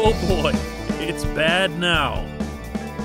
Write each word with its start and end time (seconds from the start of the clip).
Oh 0.00 0.12
boy, 0.28 0.52
it's 1.04 1.24
bad 1.24 1.76
now. 1.76 2.20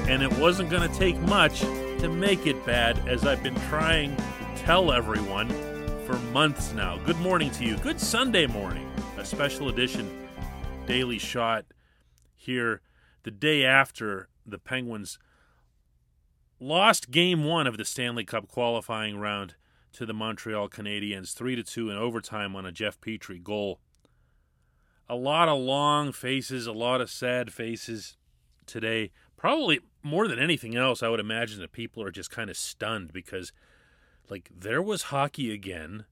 And 0.08 0.22
it 0.22 0.32
wasn't 0.34 0.70
going 0.70 0.88
to 0.88 0.96
take 0.96 1.20
much 1.22 1.62
to 1.62 2.08
make 2.08 2.46
it 2.46 2.64
bad, 2.68 3.10
as 3.10 3.26
I've 3.26 3.42
been 3.42 3.60
trying 3.62 4.16
to 4.16 4.24
tell 4.58 4.92
everyone 4.92 5.50
for 6.06 6.14
months 6.32 6.72
now. 6.74 7.00
Good 7.00 7.18
morning 7.18 7.50
to 7.50 7.66
you. 7.66 7.78
Good 7.78 8.00
Sunday 8.00 8.46
morning. 8.46 8.88
A 9.18 9.26
special 9.26 9.70
edition 9.70 10.08
daily 10.86 11.18
shot 11.18 11.66
here 12.36 12.82
the 13.24 13.32
day 13.32 13.66
after 13.66 14.30
the 14.46 14.60
Penguins 14.60 15.18
lost 16.60 17.10
game 17.10 17.44
one 17.44 17.66
of 17.66 17.78
the 17.78 17.86
Stanley 17.86 18.24
Cup 18.24 18.48
qualifying 18.48 19.18
round 19.18 19.56
to 19.94 20.06
the 20.06 20.14
Montreal 20.14 20.70
Canadiens 20.70 21.34
3 21.34 21.56
to 21.56 21.64
2 21.64 21.90
in 21.90 21.98
overtime 21.98 22.56
on 22.56 22.68
a 22.68 22.72
Jeff 22.72 23.02
Petry 23.02 23.42
goal. 23.42 23.80
A 25.14 25.16
lot 25.16 25.48
of 25.48 25.60
long 25.60 26.12
faces, 26.12 26.66
a 26.66 26.72
lot 26.72 27.00
of 27.00 27.08
sad 27.08 27.54
faces 27.54 28.18
today. 28.66 29.12
Probably 29.38 29.80
more 30.02 30.28
than 30.28 30.40
anything 30.40 30.76
else, 30.76 31.04
I 31.04 31.10
would 31.10 31.20
imagine 31.20 31.62
that 31.62 31.72
people 31.72 32.02
are 32.02 32.10
just 32.10 32.32
kind 32.32 32.50
of 32.50 32.58
stunned 32.58 33.14
because, 33.14 33.52
like, 34.28 34.50
there 34.52 34.82
was 34.82 35.04
hockey 35.04 35.54
again, 35.54 36.06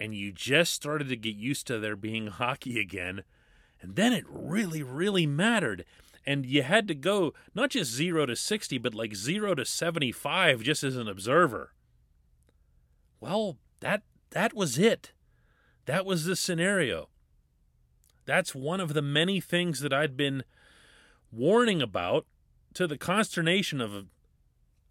and 0.00 0.14
you 0.14 0.32
just 0.32 0.72
started 0.72 1.10
to 1.10 1.16
get 1.16 1.36
used 1.36 1.66
to 1.66 1.78
there 1.78 1.94
being 1.94 2.26
hockey 2.28 2.80
again, 2.80 3.22
and 3.82 3.96
then 3.96 4.14
it 4.14 4.24
really, 4.26 4.82
really 4.82 5.26
mattered. 5.26 5.84
And 6.24 6.46
you 6.46 6.62
had 6.62 6.88
to 6.88 6.94
go 6.94 7.34
not 7.54 7.68
just 7.68 7.92
0 7.92 8.24
to 8.24 8.34
60, 8.34 8.78
but 8.78 8.94
like 8.94 9.14
0 9.14 9.56
to 9.56 9.66
75 9.66 10.62
just 10.62 10.82
as 10.82 10.96
an 10.96 11.06
observer. 11.06 11.74
Well, 13.20 13.58
that 13.80 14.04
that 14.30 14.54
was 14.54 14.78
it. 14.78 15.12
That 15.84 16.06
was 16.06 16.24
the 16.24 16.34
scenario. 16.34 17.10
That's 18.28 18.54
one 18.54 18.78
of 18.78 18.92
the 18.92 19.00
many 19.00 19.40
things 19.40 19.80
that 19.80 19.90
I'd 19.90 20.14
been 20.14 20.44
warning 21.32 21.80
about 21.80 22.26
to 22.74 22.86
the 22.86 22.98
consternation 22.98 23.80
of 23.80 24.04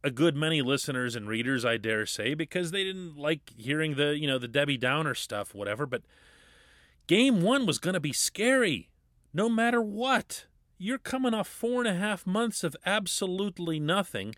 a, 0.04 0.10
good 0.10 0.36
many 0.36 0.64
listeners 0.64 1.16
and 1.16 1.28
readers, 1.28 1.64
I 1.64 1.78
dare 1.78 2.08
say, 2.08 2.34
because 2.34 2.72
they 2.72 2.84
didn't 2.84 3.16
like 3.16 3.52
hearing 3.56 3.94
the, 3.96 4.18
you 4.18 4.26
know, 4.26 4.40
the 4.40 4.48
Debbie 4.48 4.78
Downer 4.78 5.14
stuff, 5.14 5.54
whatever. 5.54 5.86
But 5.86 6.02
game 7.06 7.44
one 7.44 7.68
was 7.68 7.78
going 7.78 7.94
to 7.94 8.00
be 8.00 8.12
scary, 8.12 8.90
no 9.34 9.50
matter 9.50 9.82
what. 9.82 10.46
You're 10.80 10.98
coming 10.98 11.36
off 11.36 11.48
four 11.48 11.82
and 11.82 11.88
a 11.88 12.00
half 12.00 12.26
months 12.26 12.64
of 12.64 12.76
absolutely 12.88 13.80
nothing 13.80 14.34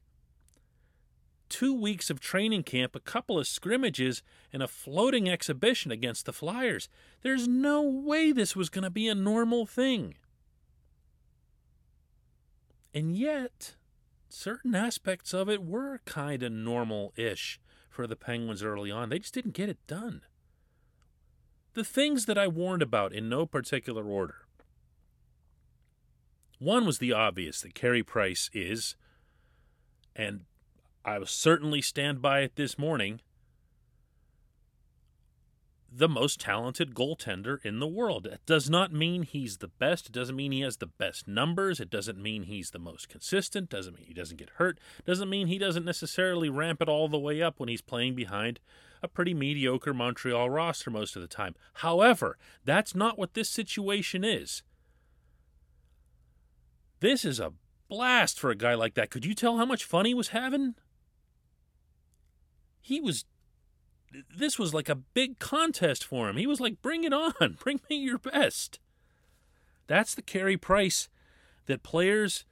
two 1.49 1.73
weeks 1.73 2.09
of 2.09 2.19
training 2.19 2.63
camp, 2.63 2.95
a 2.95 2.99
couple 2.99 3.39
of 3.39 3.47
scrimmages, 3.47 4.21
and 4.53 4.63
a 4.63 4.67
floating 4.67 5.29
exhibition 5.29 5.91
against 5.91 6.25
the 6.25 6.33
Flyers. 6.33 6.87
There's 7.21 7.47
no 7.47 7.81
way 7.81 8.31
this 8.31 8.55
was 8.55 8.69
going 8.69 8.83
to 8.83 8.89
be 8.89 9.07
a 9.07 9.15
normal 9.15 9.65
thing. 9.65 10.15
And 12.93 13.15
yet, 13.15 13.75
certain 14.29 14.75
aspects 14.75 15.33
of 15.33 15.49
it 15.49 15.63
were 15.63 16.01
kind 16.05 16.43
of 16.43 16.51
normal 16.51 17.13
ish 17.15 17.59
for 17.89 18.07
the 18.07 18.15
Penguins 18.15 18.63
early 18.63 18.91
on. 18.91 19.09
They 19.09 19.19
just 19.19 19.33
didn't 19.33 19.53
get 19.53 19.69
it 19.69 19.85
done. 19.87 20.21
The 21.73 21.83
things 21.83 22.25
that 22.25 22.37
I 22.37 22.47
warned 22.47 22.81
about 22.81 23.13
in 23.13 23.29
no 23.29 23.45
particular 23.45 24.03
order. 24.03 24.45
One 26.57 26.85
was 26.85 26.97
the 26.97 27.13
obvious 27.13 27.61
that 27.61 27.73
Carey 27.73 28.03
Price 28.03 28.49
is, 28.53 28.95
and 30.15 30.41
I 31.05 31.17
will 31.17 31.25
certainly 31.25 31.81
stand 31.81 32.21
by 32.21 32.41
it 32.41 32.55
this 32.55 32.77
morning. 32.77 33.21
The 35.91 36.09
most 36.09 36.39
talented 36.39 36.93
goaltender 36.93 37.63
in 37.65 37.79
the 37.79 37.87
world. 37.87 38.27
It 38.27 38.41
does 38.45 38.69
not 38.69 38.93
mean 38.93 39.23
he's 39.23 39.57
the 39.57 39.69
best. 39.69 40.07
It 40.07 40.11
doesn't 40.11 40.35
mean 40.35 40.51
he 40.51 40.61
has 40.61 40.77
the 40.77 40.85
best 40.85 41.27
numbers. 41.27 41.79
It 41.79 41.89
doesn't 41.89 42.21
mean 42.21 42.43
he's 42.43 42.69
the 42.69 42.79
most 42.79 43.09
consistent. 43.09 43.73
It 43.73 43.75
Doesn't 43.75 43.95
mean 43.95 44.05
he 44.05 44.13
doesn't 44.13 44.37
get 44.37 44.51
hurt. 44.57 44.77
It 44.99 45.05
Doesn't 45.05 45.29
mean 45.29 45.47
he 45.47 45.57
doesn't 45.57 45.85
necessarily 45.85 46.49
ramp 46.49 46.81
it 46.81 46.89
all 46.89 47.07
the 47.07 47.17
way 47.17 47.41
up 47.41 47.59
when 47.59 47.69
he's 47.69 47.81
playing 47.81 48.13
behind 48.13 48.59
a 49.01 49.07
pretty 49.07 49.33
mediocre 49.33 49.93
Montreal 49.93 50.49
roster 50.49 50.91
most 50.91 51.15
of 51.15 51.21
the 51.23 51.27
time. 51.27 51.55
However, 51.75 52.37
that's 52.65 52.93
not 52.93 53.17
what 53.17 53.33
this 53.33 53.49
situation 53.49 54.23
is. 54.23 54.61
This 56.99 57.23
is 57.25 57.39
a 57.39 57.53
blast 57.87 58.39
for 58.39 58.51
a 58.51 58.55
guy 58.55 58.75
like 58.75 58.93
that. 58.93 59.09
Could 59.09 59.25
you 59.25 59.33
tell 59.33 59.57
how 59.57 59.65
much 59.65 59.85
fun 59.85 60.05
he 60.05 60.13
was 60.13 60.29
having? 60.29 60.75
He 62.89 62.99
was 62.99 63.25
this 64.35 64.57
was 64.57 64.73
like 64.73 64.89
a 64.89 64.95
big 64.95 65.37
contest 65.37 66.03
for 66.03 66.27
him. 66.29 66.37
He 66.37 66.47
was 66.47 66.59
like, 66.59 66.81
bring 66.81 67.03
it 67.03 67.13
on, 67.13 67.57
bring 67.63 67.79
me 67.89 67.97
your 67.97 68.17
best. 68.17 68.79
That's 69.85 70.15
the 70.15 70.23
Carey 70.23 70.57
Price 70.57 71.09
that 71.67 71.83
players, 71.83 72.45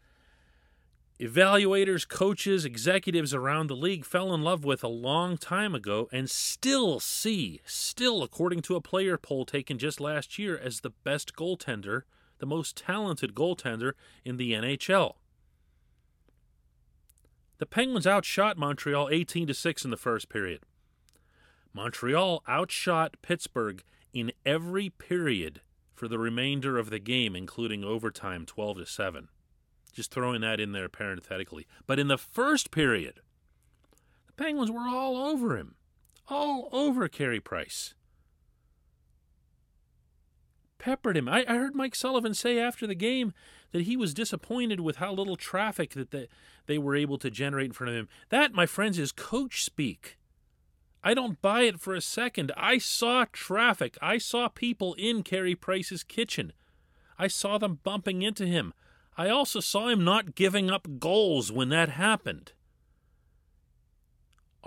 evaluators, 1.20 2.08
coaches, 2.08 2.64
executives 2.64 3.34
around 3.34 3.68
the 3.68 3.76
league 3.76 4.06
fell 4.06 4.36
in 4.36 4.44
love 4.44 4.64
with 4.64 4.84
a 4.84 4.88
long 4.88 5.36
time 5.36 5.74
ago 5.74 6.08
and 6.12 6.30
still 6.30 7.00
see, 7.00 7.60
still, 7.66 8.22
according 8.22 8.62
to 8.62 8.76
a 8.76 8.82
player 8.82 9.18
poll 9.18 9.44
taken 9.44 9.80
just 9.80 10.00
last 10.00 10.38
year, 10.38 10.56
as 10.56 10.82
the 10.82 10.92
best 11.04 11.36
goaltender, 11.36 12.04
the 12.38 12.46
most 12.46 12.78
talented 12.78 13.34
goaltender 13.34 13.94
in 14.24 14.38
the 14.38 14.52
NHL. 14.52 15.16
The 17.60 17.66
Penguins 17.66 18.06
outshot 18.06 18.58
Montreal 18.58 19.10
18 19.10 19.48
to 19.48 19.54
6 19.54 19.86
in 19.86 19.92
the 19.92 19.98
first 19.98 20.30
period. 20.30 20.62
Montreal 21.74 22.44
outshot 22.48 23.18
Pittsburgh 23.22 23.84
in 24.14 24.32
every 24.46 24.90
period 24.90 25.62
for 25.94 26.08
the 26.08 26.20
remainder 26.20 26.78
of 26.78 26.90
the 26.90 27.00
game 27.00 27.36
including 27.36 27.84
overtime 27.84 28.46
12 28.46 28.78
to 28.78 28.86
7. 28.86 29.30
Just 29.94 30.12
throwing 30.12 30.42
that 30.42 30.60
in 30.60 30.72
there 30.72 30.90
parenthetically. 30.90 31.66
But 31.88 31.98
in 31.98 32.08
the 32.08 32.18
first 32.18 32.70
period, 32.70 33.22
the 34.28 34.34
Penguins 34.34 34.70
were 34.70 34.88
all 34.88 35.18
over 35.18 35.58
him. 35.58 35.76
All 36.30 36.70
over 36.72 37.08
Carey 37.08 37.40
Price 37.40 37.96
peppered 40.78 41.18
him. 41.18 41.28
I, 41.28 41.46
I, 41.48 41.56
heard 41.56 41.76
Mike 41.76 41.96
Sullivan 41.96 42.34
say 42.34 42.60
after 42.60 42.88
the 42.88 42.96
game 42.96 43.34
that 43.72 43.84
he 43.84 43.98
was 43.98 44.14
disappointed 44.14 44.80
with 44.80 44.98
how 44.98 45.14
little 45.14 45.36
traffic 45.36 45.92
that 45.92 46.12
they, 46.12 46.28
they 46.66 46.78
were 46.78 46.96
able 46.96 47.18
to 47.18 47.30
generate 47.30 47.68
in 47.68 47.74
front 47.74 47.92
of 47.92 47.96
him. 47.98 48.10
That, 48.30 48.54
my 48.54 48.66
friends, 48.66 48.98
is 48.98 49.12
coach 49.12 49.64
speak. 49.64 50.18
I 51.04 51.14
don't 51.14 51.42
buy 51.42 51.62
it 51.62 51.80
for 51.80 51.94
a 51.94 52.02
second. 52.02 52.52
I 52.58 52.80
saw 52.80 53.26
traffic. 53.32 53.98
I 54.02 54.18
saw 54.18 54.48
people 54.48 54.94
in 54.96 55.24
Carey 55.24 55.56
Price's 55.56 56.04
kitchen. 56.04 56.54
I 57.18 57.28
saw 57.28 57.58
them 57.58 57.80
bumping 57.84 58.22
into 58.22 58.46
him. 58.46 58.74
I 59.18 59.30
also 59.30 59.60
saw 59.60 59.88
him 59.88 60.04
not 60.04 60.36
giving 60.36 60.70
up 60.70 61.00
goals 61.00 61.52
when 61.52 61.70
that 61.70 61.90
happened. 61.90 62.54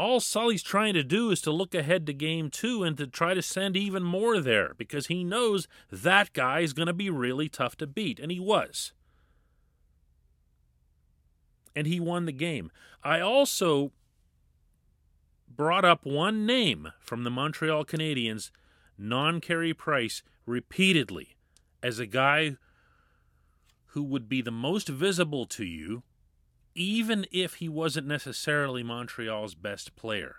All 0.00 0.18
Sully's 0.18 0.62
trying 0.62 0.94
to 0.94 1.04
do 1.04 1.30
is 1.30 1.42
to 1.42 1.50
look 1.50 1.74
ahead 1.74 2.06
to 2.06 2.14
game 2.14 2.48
two 2.48 2.82
and 2.82 2.96
to 2.96 3.06
try 3.06 3.34
to 3.34 3.42
send 3.42 3.76
even 3.76 4.02
more 4.02 4.40
there 4.40 4.72
because 4.78 5.08
he 5.08 5.24
knows 5.24 5.68
that 5.92 6.32
guy 6.32 6.60
is 6.60 6.72
going 6.72 6.86
to 6.86 6.94
be 6.94 7.10
really 7.10 7.50
tough 7.50 7.76
to 7.76 7.86
beat, 7.86 8.18
and 8.18 8.32
he 8.32 8.40
was. 8.40 8.94
And 11.76 11.86
he 11.86 12.00
won 12.00 12.24
the 12.24 12.32
game. 12.32 12.70
I 13.04 13.20
also 13.20 13.92
brought 15.54 15.84
up 15.84 16.06
one 16.06 16.46
name 16.46 16.92
from 16.98 17.24
the 17.24 17.30
Montreal 17.30 17.84
Canadiens, 17.84 18.50
non 18.96 19.38
Carey 19.38 19.74
Price, 19.74 20.22
repeatedly 20.46 21.36
as 21.82 21.98
a 21.98 22.06
guy 22.06 22.56
who 23.88 24.02
would 24.02 24.30
be 24.30 24.40
the 24.40 24.50
most 24.50 24.88
visible 24.88 25.44
to 25.44 25.66
you 25.66 26.04
even 26.74 27.26
if 27.32 27.54
he 27.54 27.68
wasn't 27.68 28.06
necessarily 28.06 28.82
Montreal's 28.82 29.54
best 29.54 29.96
player. 29.96 30.36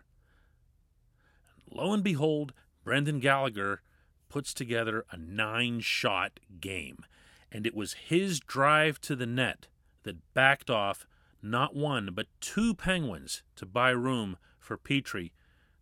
Lo 1.70 1.94
and 1.94 2.04
behold, 2.04 2.54
Brendan 2.84 3.20
Gallagher 3.20 3.82
puts 4.30 4.54
together 4.54 5.06
a 5.12 5.18
nine 5.18 5.80
shot 5.82 6.40
game, 6.60 7.06
and 7.52 7.66
it 7.66 7.76
was 7.76 7.94
his 7.94 8.40
drive 8.40 9.00
to 9.02 9.16
the 9.16 9.26
net 9.26 9.68
that 10.04 10.34
backed 10.34 10.70
off 10.70 11.06
not 11.42 11.76
one 11.76 12.12
but 12.14 12.28
two 12.40 12.74
Penguins 12.74 13.44
to 13.56 13.66
buy 13.66 13.90
room 13.90 14.38
for 14.60 14.78
Petry 14.78 15.32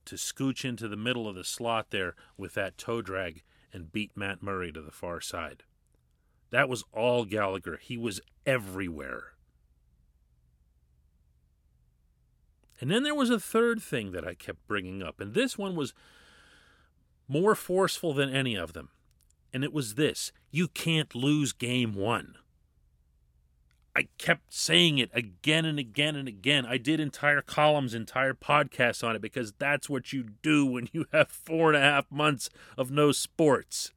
to 0.06 0.15
scooch 0.15 0.65
into 0.65 0.88
the 0.88 0.95
middle 0.95 1.27
of 1.27 1.35
the 1.35 1.44
slot 1.44 1.91
there 1.91 2.15
with 2.38 2.53
that 2.56 2.77
toe 2.77 3.01
drag 3.01 3.44
and 3.71 3.91
beat 3.91 4.15
Matt 4.15 4.41
Murray 4.41 4.71
to 4.71 4.81
the 4.81 4.91
far 4.91 5.21
side. 5.21 5.63
That 6.50 6.69
was 6.69 6.83
all 6.91 7.25
Gallagher. 7.25 7.77
He 7.81 7.97
was 7.97 8.21
everywhere. 8.45 9.33
And 12.79 12.89
then 12.89 13.03
there 13.03 13.15
was 13.15 13.29
a 13.29 13.39
third 13.39 13.81
thing 13.81 14.11
that 14.11 14.25
I 14.25 14.33
kept 14.33 14.67
bringing 14.67 15.03
up, 15.03 15.19
and 15.19 15.33
this 15.33 15.57
one 15.57 15.75
was 15.75 15.93
more 17.27 17.55
forceful 17.55 18.13
than 18.13 18.29
any 18.29 18.55
of 18.55 18.73
them. 18.73 18.89
And 19.53 19.63
it 19.63 19.73
was 19.73 19.95
this 19.95 20.31
you 20.51 20.67
can't 20.67 21.13
lose 21.13 21.53
game 21.53 21.93
one. 21.93 22.35
I 23.95 24.07
kept 24.17 24.53
saying 24.53 24.97
it 24.97 25.09
again 25.13 25.65
and 25.65 25.79
again 25.79 26.15
and 26.15 26.27
again. 26.27 26.65
I 26.65 26.77
did 26.77 26.99
entire 26.99 27.41
columns, 27.41 27.93
entire 27.93 28.33
podcasts 28.33 29.03
on 29.03 29.15
it 29.15 29.21
because 29.21 29.51
that's 29.57 29.89
what 29.89 30.13
you 30.13 30.23
do 30.41 30.65
when 30.65 30.89
you 30.93 31.05
have 31.11 31.29
four 31.29 31.73
and 31.73 31.77
a 31.77 31.81
half 31.81 32.09
months 32.11 32.49
of 32.77 32.91
no 32.91 33.11
sports. 33.11 33.91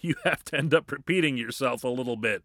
You 0.00 0.16
have 0.24 0.44
to 0.44 0.58
end 0.58 0.74
up 0.74 0.92
repeating 0.92 1.38
yourself 1.38 1.82
a 1.82 1.88
little 1.88 2.16
bit. 2.16 2.42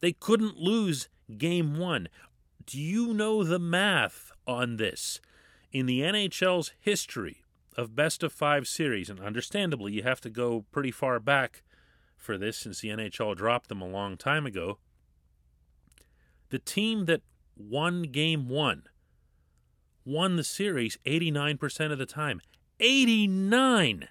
They 0.00 0.12
couldn't 0.12 0.58
lose 0.58 1.08
game 1.36 1.76
one. 1.76 2.08
Do 2.64 2.80
you 2.80 3.14
know 3.14 3.42
the 3.42 3.58
math 3.58 4.32
on 4.46 4.76
this? 4.76 5.20
In 5.72 5.86
the 5.86 6.00
NHL's 6.00 6.72
history 6.78 7.44
of 7.76 7.96
best 7.96 8.22
of 8.22 8.32
five 8.32 8.66
series, 8.66 9.08
and 9.08 9.20
understandably, 9.20 9.92
you 9.92 10.02
have 10.02 10.20
to 10.22 10.30
go 10.30 10.64
pretty 10.72 10.90
far 10.90 11.20
back 11.20 11.62
for 12.16 12.36
this 12.36 12.58
since 12.58 12.80
the 12.80 12.88
NHL 12.88 13.36
dropped 13.36 13.68
them 13.68 13.80
a 13.80 13.88
long 13.88 14.16
time 14.16 14.46
ago. 14.46 14.78
The 16.50 16.58
team 16.58 17.06
that 17.06 17.22
won 17.56 18.02
game 18.02 18.48
one 18.48 18.84
won 20.04 20.36
the 20.36 20.44
series 20.44 20.98
89% 21.06 21.92
of 21.92 21.98
the 21.98 22.06
time. 22.06 22.40
89! 22.78 24.08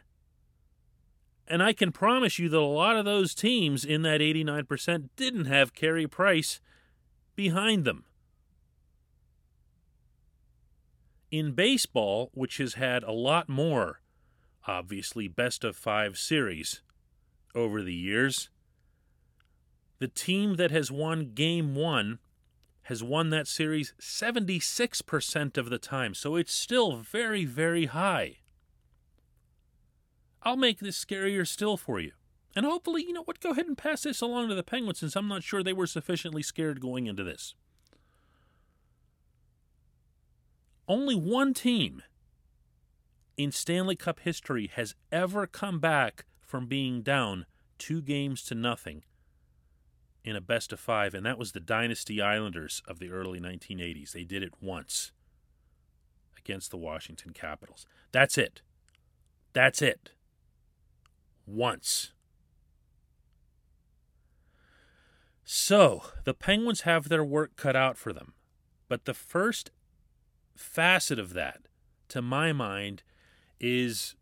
And 1.47 1.63
I 1.63 1.73
can 1.73 1.91
promise 1.91 2.37
you 2.39 2.47
that 2.49 2.57
a 2.57 2.61
lot 2.61 2.95
of 2.95 3.05
those 3.05 3.33
teams 3.33 3.83
in 3.83 4.03
that 4.03 4.21
89% 4.21 5.09
didn't 5.15 5.45
have 5.45 5.73
Carey 5.73 6.07
Price 6.07 6.61
behind 7.35 7.85
them. 7.85 8.05
In 11.31 11.51
baseball, 11.51 12.31
which 12.33 12.57
has 12.57 12.73
had 12.73 13.03
a 13.03 13.11
lot 13.11 13.47
more, 13.47 14.01
obviously, 14.67 15.27
best 15.27 15.63
of 15.63 15.75
five 15.75 16.17
series 16.17 16.81
over 17.53 17.83
the 17.83 17.93
years, 17.93 18.49
the 19.99 20.07
team 20.07 20.55
that 20.55 20.71
has 20.71 20.91
won 20.91 21.33
game 21.33 21.75
one 21.75 22.19
has 22.83 23.03
won 23.03 23.29
that 23.29 23.47
series 23.47 23.93
76% 23.99 25.57
of 25.57 25.69
the 25.69 25.77
time. 25.77 26.15
So 26.15 26.35
it's 26.35 26.53
still 26.53 26.97
very, 26.97 27.45
very 27.45 27.85
high. 27.85 28.37
I'll 30.41 30.57
make 30.57 30.79
this 30.79 31.03
scarier 31.03 31.45
still 31.45 31.77
for 31.77 31.99
you. 31.99 32.13
And 32.55 32.65
hopefully, 32.65 33.03
you 33.03 33.13
know 33.13 33.23
what, 33.23 33.39
go 33.39 33.51
ahead 33.51 33.67
and 33.67 33.77
pass 33.77 34.03
this 34.03 34.21
along 34.21 34.49
to 34.49 34.55
the 34.55 34.63
Penguins 34.63 34.99
since 34.99 35.15
I'm 35.15 35.27
not 35.27 35.43
sure 35.43 35.61
they 35.61 35.73
were 35.73 35.85
sufficiently 35.85 36.41
scared 36.41 36.81
going 36.81 37.05
into 37.05 37.23
this. 37.23 37.53
Only 40.89 41.13
one 41.13 41.53
team 41.53 42.01
in 43.37 43.51
Stanley 43.51 43.95
Cup 43.95 44.21
history 44.21 44.71
has 44.73 44.95
ever 45.11 45.45
come 45.45 45.79
back 45.79 46.25
from 46.41 46.65
being 46.65 47.03
down 47.03 47.45
two 47.77 48.01
games 48.01 48.41
to 48.45 48.55
nothing 48.55 49.03
in 50.25 50.35
a 50.35 50.41
best 50.41 50.73
of 50.73 50.79
five, 50.79 51.13
and 51.13 51.23
that 51.27 51.37
was 51.37 51.51
the 51.51 51.59
Dynasty 51.59 52.23
Islanders 52.23 52.81
of 52.87 52.97
the 52.97 53.11
early 53.11 53.39
1980s. 53.39 54.11
They 54.11 54.23
did 54.23 54.41
it 54.41 54.53
once 54.59 55.11
against 56.35 56.71
the 56.71 56.77
Washington 56.77 57.33
Capitals. 57.33 57.85
That's 58.11 58.35
it. 58.35 58.63
That's 59.53 59.83
it 59.83 60.13
once. 61.45 62.13
So, 65.43 66.03
the 66.25 66.33
Penguins 66.33 66.81
have 66.81 67.09
their 67.09 67.23
work 67.23 67.55
cut 67.55 67.75
out 67.75 67.95
for 67.95 68.11
them. 68.11 68.33
But 68.87 69.05
the 69.05 69.13
first 69.13 69.71
facet 70.55 71.19
of 71.19 71.33
that, 71.33 71.61
to 72.09 72.21
my 72.21 72.51
mind, 72.53 73.03
is 73.59 74.15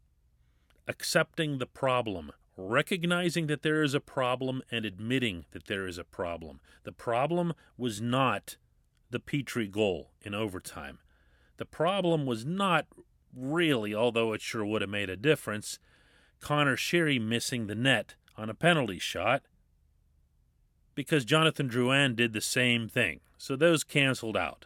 accepting 0.87 1.57
the 1.57 1.65
problem, 1.65 2.31
recognizing 2.55 3.47
that 3.47 3.61
there 3.61 3.83
is 3.83 3.93
a 3.93 3.99
problem, 3.99 4.61
and 4.71 4.85
admitting 4.85 5.45
that 5.51 5.67
there 5.67 5.87
is 5.87 5.97
a 5.97 6.03
problem. 6.03 6.59
The 6.83 6.91
problem 6.91 7.53
was 7.77 8.01
not 8.01 8.57
the 9.09 9.19
Petry 9.19 9.69
goal 9.69 10.11
in 10.21 10.33
overtime. 10.33 10.99
The 11.57 11.65
problem 11.65 12.25
was 12.25 12.45
not 12.45 12.85
really, 13.35 13.93
although 13.93 14.33
it 14.33 14.41
sure 14.41 14.65
would 14.65 14.81
have 14.81 14.89
made 14.89 15.09
a 15.09 15.17
difference, 15.17 15.79
Conor 16.39 16.75
Sheary 16.75 17.19
missing 17.21 17.67
the 17.67 17.75
net 17.75 18.15
on 18.37 18.49
a 18.49 18.53
penalty 18.53 18.99
shot 18.99 19.43
because 20.95 21.25
Jonathan 21.25 21.69
Drouin 21.69 22.15
did 22.15 22.33
the 22.33 22.41
same 22.41 22.87
thing. 22.87 23.19
So 23.37 23.55
those 23.55 23.83
canceled 23.83 24.37
out. 24.37 24.65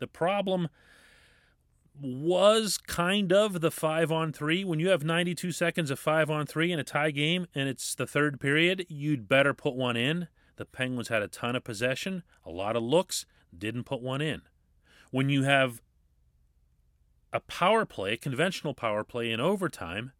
The 0.00 0.08
problem 0.08 0.68
was 2.00 2.78
kind 2.78 3.32
of 3.32 3.60
the 3.60 3.70
five 3.70 4.10
on 4.10 4.32
three. 4.32 4.64
When 4.64 4.80
you 4.80 4.88
have 4.88 5.04
92 5.04 5.52
seconds 5.52 5.90
of 5.90 5.98
five 5.98 6.30
on 6.30 6.46
three 6.46 6.72
in 6.72 6.78
a 6.78 6.84
tie 6.84 7.10
game 7.10 7.46
and 7.54 7.68
it's 7.68 7.94
the 7.94 8.06
third 8.06 8.40
period, 8.40 8.86
you'd 8.88 9.28
better 9.28 9.54
put 9.54 9.74
one 9.74 9.96
in. 9.96 10.28
The 10.56 10.64
Penguins 10.64 11.08
had 11.08 11.22
a 11.22 11.28
ton 11.28 11.56
of 11.56 11.64
possession, 11.64 12.22
a 12.44 12.50
lot 12.50 12.76
of 12.76 12.82
looks, 12.82 13.26
didn't 13.56 13.84
put 13.84 14.02
one 14.02 14.20
in. 14.20 14.42
When 15.10 15.28
you 15.28 15.42
have 15.42 15.82
a 17.32 17.40
power 17.40 17.84
play, 17.84 18.14
a 18.14 18.16
conventional 18.16 18.74
power 18.74 19.04
play 19.04 19.30
in 19.30 19.40
overtime 19.40 20.12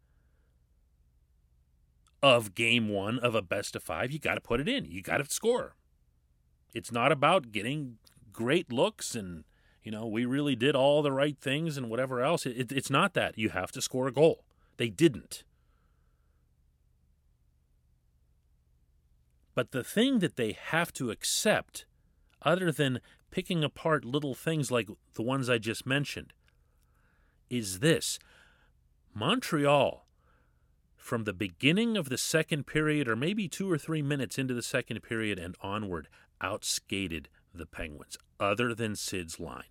of 2.23 2.53
game 2.53 2.89
one 2.89 3.17
of 3.19 3.33
a 3.33 3.41
best 3.41 3.75
of 3.75 3.83
five, 3.83 4.11
you 4.11 4.19
got 4.19 4.35
to 4.35 4.41
put 4.41 4.59
it 4.59 4.67
in. 4.67 4.85
You 4.85 5.01
got 5.01 5.17
to 5.17 5.25
score. 5.25 5.75
It's 6.73 6.91
not 6.91 7.11
about 7.11 7.51
getting 7.51 7.97
great 8.31 8.71
looks 8.71 9.15
and, 9.15 9.43
you 9.83 9.91
know, 9.91 10.05
we 10.05 10.25
really 10.25 10.55
did 10.55 10.75
all 10.75 11.01
the 11.01 11.11
right 11.11 11.37
things 11.39 11.77
and 11.77 11.89
whatever 11.89 12.21
else. 12.21 12.45
It, 12.45 12.71
it's 12.71 12.89
not 12.89 13.13
that. 13.15 13.37
You 13.37 13.49
have 13.49 13.71
to 13.73 13.81
score 13.81 14.07
a 14.07 14.11
goal. 14.11 14.43
They 14.77 14.89
didn't. 14.89 15.43
But 19.55 19.71
the 19.71 19.83
thing 19.83 20.19
that 20.19 20.37
they 20.37 20.53
have 20.53 20.93
to 20.93 21.11
accept, 21.11 21.85
other 22.41 22.71
than 22.71 23.01
picking 23.31 23.63
apart 23.63 24.05
little 24.05 24.33
things 24.33 24.71
like 24.71 24.89
the 25.15 25.21
ones 25.21 25.49
I 25.49 25.57
just 25.57 25.85
mentioned, 25.85 26.33
is 27.49 27.79
this 27.79 28.17
Montreal, 29.13 30.05
from 30.95 31.23
the 31.25 31.33
beginning 31.33 31.97
of 31.97 32.09
the 32.09 32.17
second 32.17 32.65
period, 32.65 33.07
or 33.07 33.15
maybe 33.15 33.47
two 33.47 33.69
or 33.69 33.77
three 33.77 34.01
minutes 34.01 34.37
into 34.37 34.53
the 34.53 34.61
second 34.61 35.01
period 35.01 35.37
and 35.37 35.55
onward, 35.61 36.07
outskated 36.41 37.25
the 37.53 37.65
Penguins, 37.65 38.17
other 38.39 38.73
than 38.73 38.95
Sid's 38.95 39.39
line. 39.39 39.63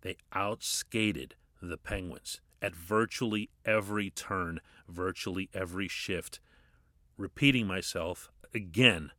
They 0.00 0.16
outskated 0.34 1.32
the 1.60 1.76
Penguins 1.76 2.40
at 2.60 2.74
virtually 2.74 3.50
every 3.64 4.10
turn, 4.10 4.60
virtually 4.88 5.48
every 5.54 5.88
shift. 5.88 6.40
Repeating 7.16 7.66
myself 7.66 8.30
again, 8.54 9.10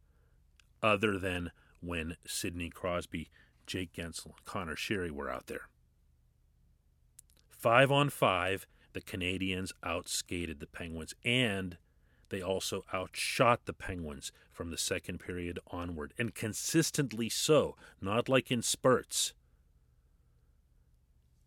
other 0.82 1.18
than 1.18 1.52
when 1.80 2.18
Sidney 2.26 2.70
Crosby, 2.70 3.30
Jake 3.68 3.94
Guentzel, 3.94 4.26
and 4.26 4.46
Conor 4.46 4.76
Sheary 4.76 5.12
were 5.12 5.30
out 5.30 5.48
there. 5.48 5.70
Five 7.50 7.92
on 7.92 8.10
five, 8.10 8.68
the 8.94 9.02
Canadiens 9.02 9.72
outskated 9.86 10.60
the 10.60 10.68
Penguins, 10.68 11.14
and 11.24 11.78
they 12.34 12.42
also 12.42 12.84
outshot 12.94 13.66
the 13.66 13.74
Penguins 13.74 14.32
from 14.52 14.72
the 14.72 14.78
second 14.78 15.20
period 15.20 15.60
onward, 15.68 16.14
and 16.18 16.34
consistently 16.34 17.30
so, 17.30 17.76
not 18.02 18.28
like 18.28 18.52
in 18.52 18.62
spurts. 18.62 19.34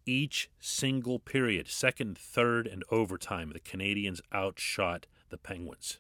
Each 0.07 0.49
single 0.61 1.19
period, 1.19 1.67
second, 1.69 2.17
third, 2.17 2.69
and 2.69 2.85
overtime, 2.91 3.51
the 3.53 3.61
Canadiens 3.61 4.21
outshot 4.33 5.07
the 5.29 5.39
Penguins. 5.39 5.99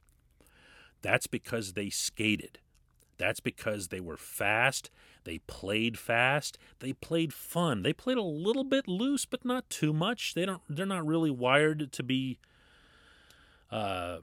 That's 1.02 1.26
because 1.26 1.72
they 1.72 1.90
skated. 1.90 2.60
That's 3.18 3.40
because 3.40 3.88
they 3.88 4.00
were 4.00 4.16
fast 4.16 4.90
they 5.26 5.38
played 5.40 5.98
fast. 5.98 6.56
They 6.78 6.92
played 6.92 7.34
fun. 7.34 7.82
They 7.82 7.92
played 7.92 8.16
a 8.16 8.22
little 8.22 8.62
bit 8.62 8.86
loose, 8.86 9.26
but 9.26 9.44
not 9.44 9.68
too 9.68 9.92
much. 9.92 10.34
They 10.34 10.46
don't. 10.46 10.62
They're 10.70 10.86
not 10.86 11.04
really 11.04 11.32
wired 11.32 11.90
to 11.90 12.02
be, 12.04 12.38
uh, 13.68 14.18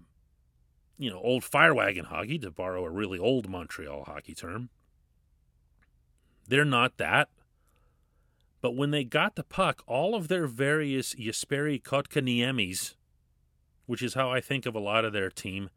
you 1.03 1.12
know, 1.12 1.19
old 1.19 1.43
fire 1.43 1.74
wagon 1.74 2.05
hockey, 2.05 2.39
to 2.39 2.51
borrow 2.51 2.86
a 2.86 2.89
really 2.89 3.19
old 3.19 3.50
Montreal 3.50 4.05
hockey 4.05 4.33
term. 4.33 4.69
They're 6.48 6.65
not 6.65 6.98
that. 6.98 7.29
But 8.62 8.75
when 8.75 8.91
they 8.91 9.03
got 9.03 9.36
the 9.36 9.43
puck, 9.43 9.83
all 9.88 10.15
of 10.15 10.27
their 10.29 10.48
various 10.48 11.13
Jesperi 11.15 11.81
Kotkaniemis, 11.81 12.95
which 13.86 14.01
is 14.01 14.13
how 14.13 14.31
I 14.31 14.39
think 14.39 14.65
of 14.65 14.75
a 14.75 14.79
lot 14.79 15.03
of 15.03 15.13
their 15.13 15.29
team, 15.29 15.69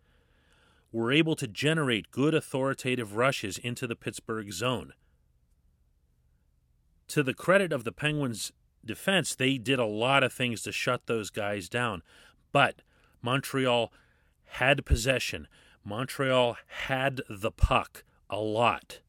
were 0.93 1.11
able 1.11 1.35
to 1.37 1.49
generate 1.49 2.11
good 2.11 2.35
authoritative 2.35 3.17
rushes 3.17 3.59
into 3.59 3.87
the 3.87 3.97
Pittsburgh 3.97 4.53
zone 4.53 4.93
to 7.09 7.23
the 7.23 7.35
credit 7.35 7.73
of 7.73 7.85
the 7.85 7.93
Penguins' 7.93 8.53
defense, 8.85 9.35
they 9.35 9.59
did 9.59 9.79
a 9.79 9.85
lot 9.85 10.23
of 10.23 10.33
things 10.33 10.63
to 10.63 10.73
shut 10.73 11.07
those 11.07 11.31
guys 11.31 11.69
down. 11.69 12.03
But 12.53 12.83
Montreal 13.23 13.93
had 14.47 14.85
possession. 14.87 15.49
Montreal 15.85 16.57
had 16.67 17.21
the 17.29 17.51
puck 17.51 18.05
a 18.29 18.39
lot. 18.39 19.01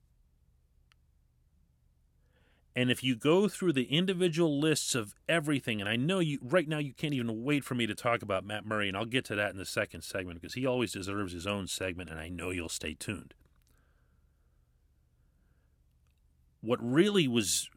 And 2.75 2.91
if 2.91 3.03
you 3.03 3.15
go 3.15 3.48
through 3.48 3.74
the 3.74 3.86
individual 3.86 4.60
lists 4.60 4.94
of 4.94 5.15
everything, 5.27 5.82
and 5.82 5.89
I 5.89 5.96
know 5.96 6.20
you 6.20 6.38
right 6.44 6.67
now 6.67 6.77
you 6.77 6.94
can't 6.94 7.15
even 7.15 7.44
wait 7.44 7.63
for 7.63 7.74
me 7.74 7.88
to 7.88 7.96
talk 7.96 8.22
about 8.22 8.46
Matt 8.46 8.67
Murray, 8.67 8.88
and 8.88 8.96
I'll 8.96 9.06
get 9.06 9.25
to 9.25 9.36
that 9.36 9.50
in 9.50 9.58
the 9.58 9.65
second 9.65 10.03
segment 10.03 10.39
because 10.39 10.53
he 10.53 10.63
always 10.63 10.91
deserves 10.91 11.34
his 11.34 11.48
own 11.48 11.65
segment, 11.65 12.12
and 12.12 12.20
I 12.20 12.29
know 12.29 12.51
you'll 12.51 12.70
stay 12.70 12.94
tuned. 12.94 13.34
What 16.62 16.77
really 16.79 17.27
was 17.27 17.67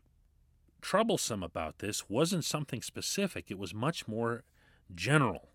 troublesome 0.82 1.42
about 1.42 1.78
this 1.78 2.10
wasn't 2.10 2.44
something 2.44 2.82
specific, 2.82 3.50
it 3.50 3.58
was 3.58 3.72
much 3.72 4.06
more 4.06 4.44
general. 4.94 5.49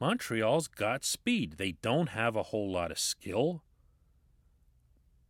Montreal's 0.00 0.68
got 0.68 1.04
speed. 1.04 1.54
They 1.56 1.72
don't 1.72 2.10
have 2.10 2.36
a 2.36 2.44
whole 2.44 2.70
lot 2.70 2.90
of 2.90 2.98
skill. 2.98 3.62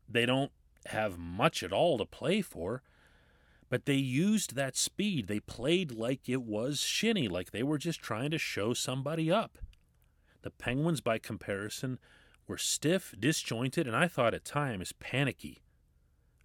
They 0.08 0.26
don't 0.26 0.52
have 0.87 1.18
much 1.18 1.62
at 1.62 1.73
all 1.73 1.99
to 1.99 2.04
play 2.04 2.40
for, 2.42 2.82
but 3.68 3.87
they 3.87 3.94
used 3.94 4.54
that 4.54 4.76
speed. 4.76 5.26
They 5.26 5.40
played 5.40 5.92
like 5.92 6.28
it 6.28 6.42
was 6.42 6.80
shinny, 6.80 7.28
like 7.28 7.50
they 7.50 7.62
were 7.62 7.78
just 7.78 8.00
trying 8.00 8.30
to 8.30 8.38
show 8.38 8.75
somebody 8.75 9.30
up. 9.30 9.58
The 10.42 10.50
Penguins, 10.50 11.00
by 11.00 11.18
comparison, 11.18 11.99
were 12.46 12.58
stiff, 12.58 13.14
disjointed, 13.18 13.87
and 13.87 13.96
I 13.96 14.06
thought 14.06 14.35
at 14.35 14.44
times 14.44 14.92
panicky. 14.92 15.62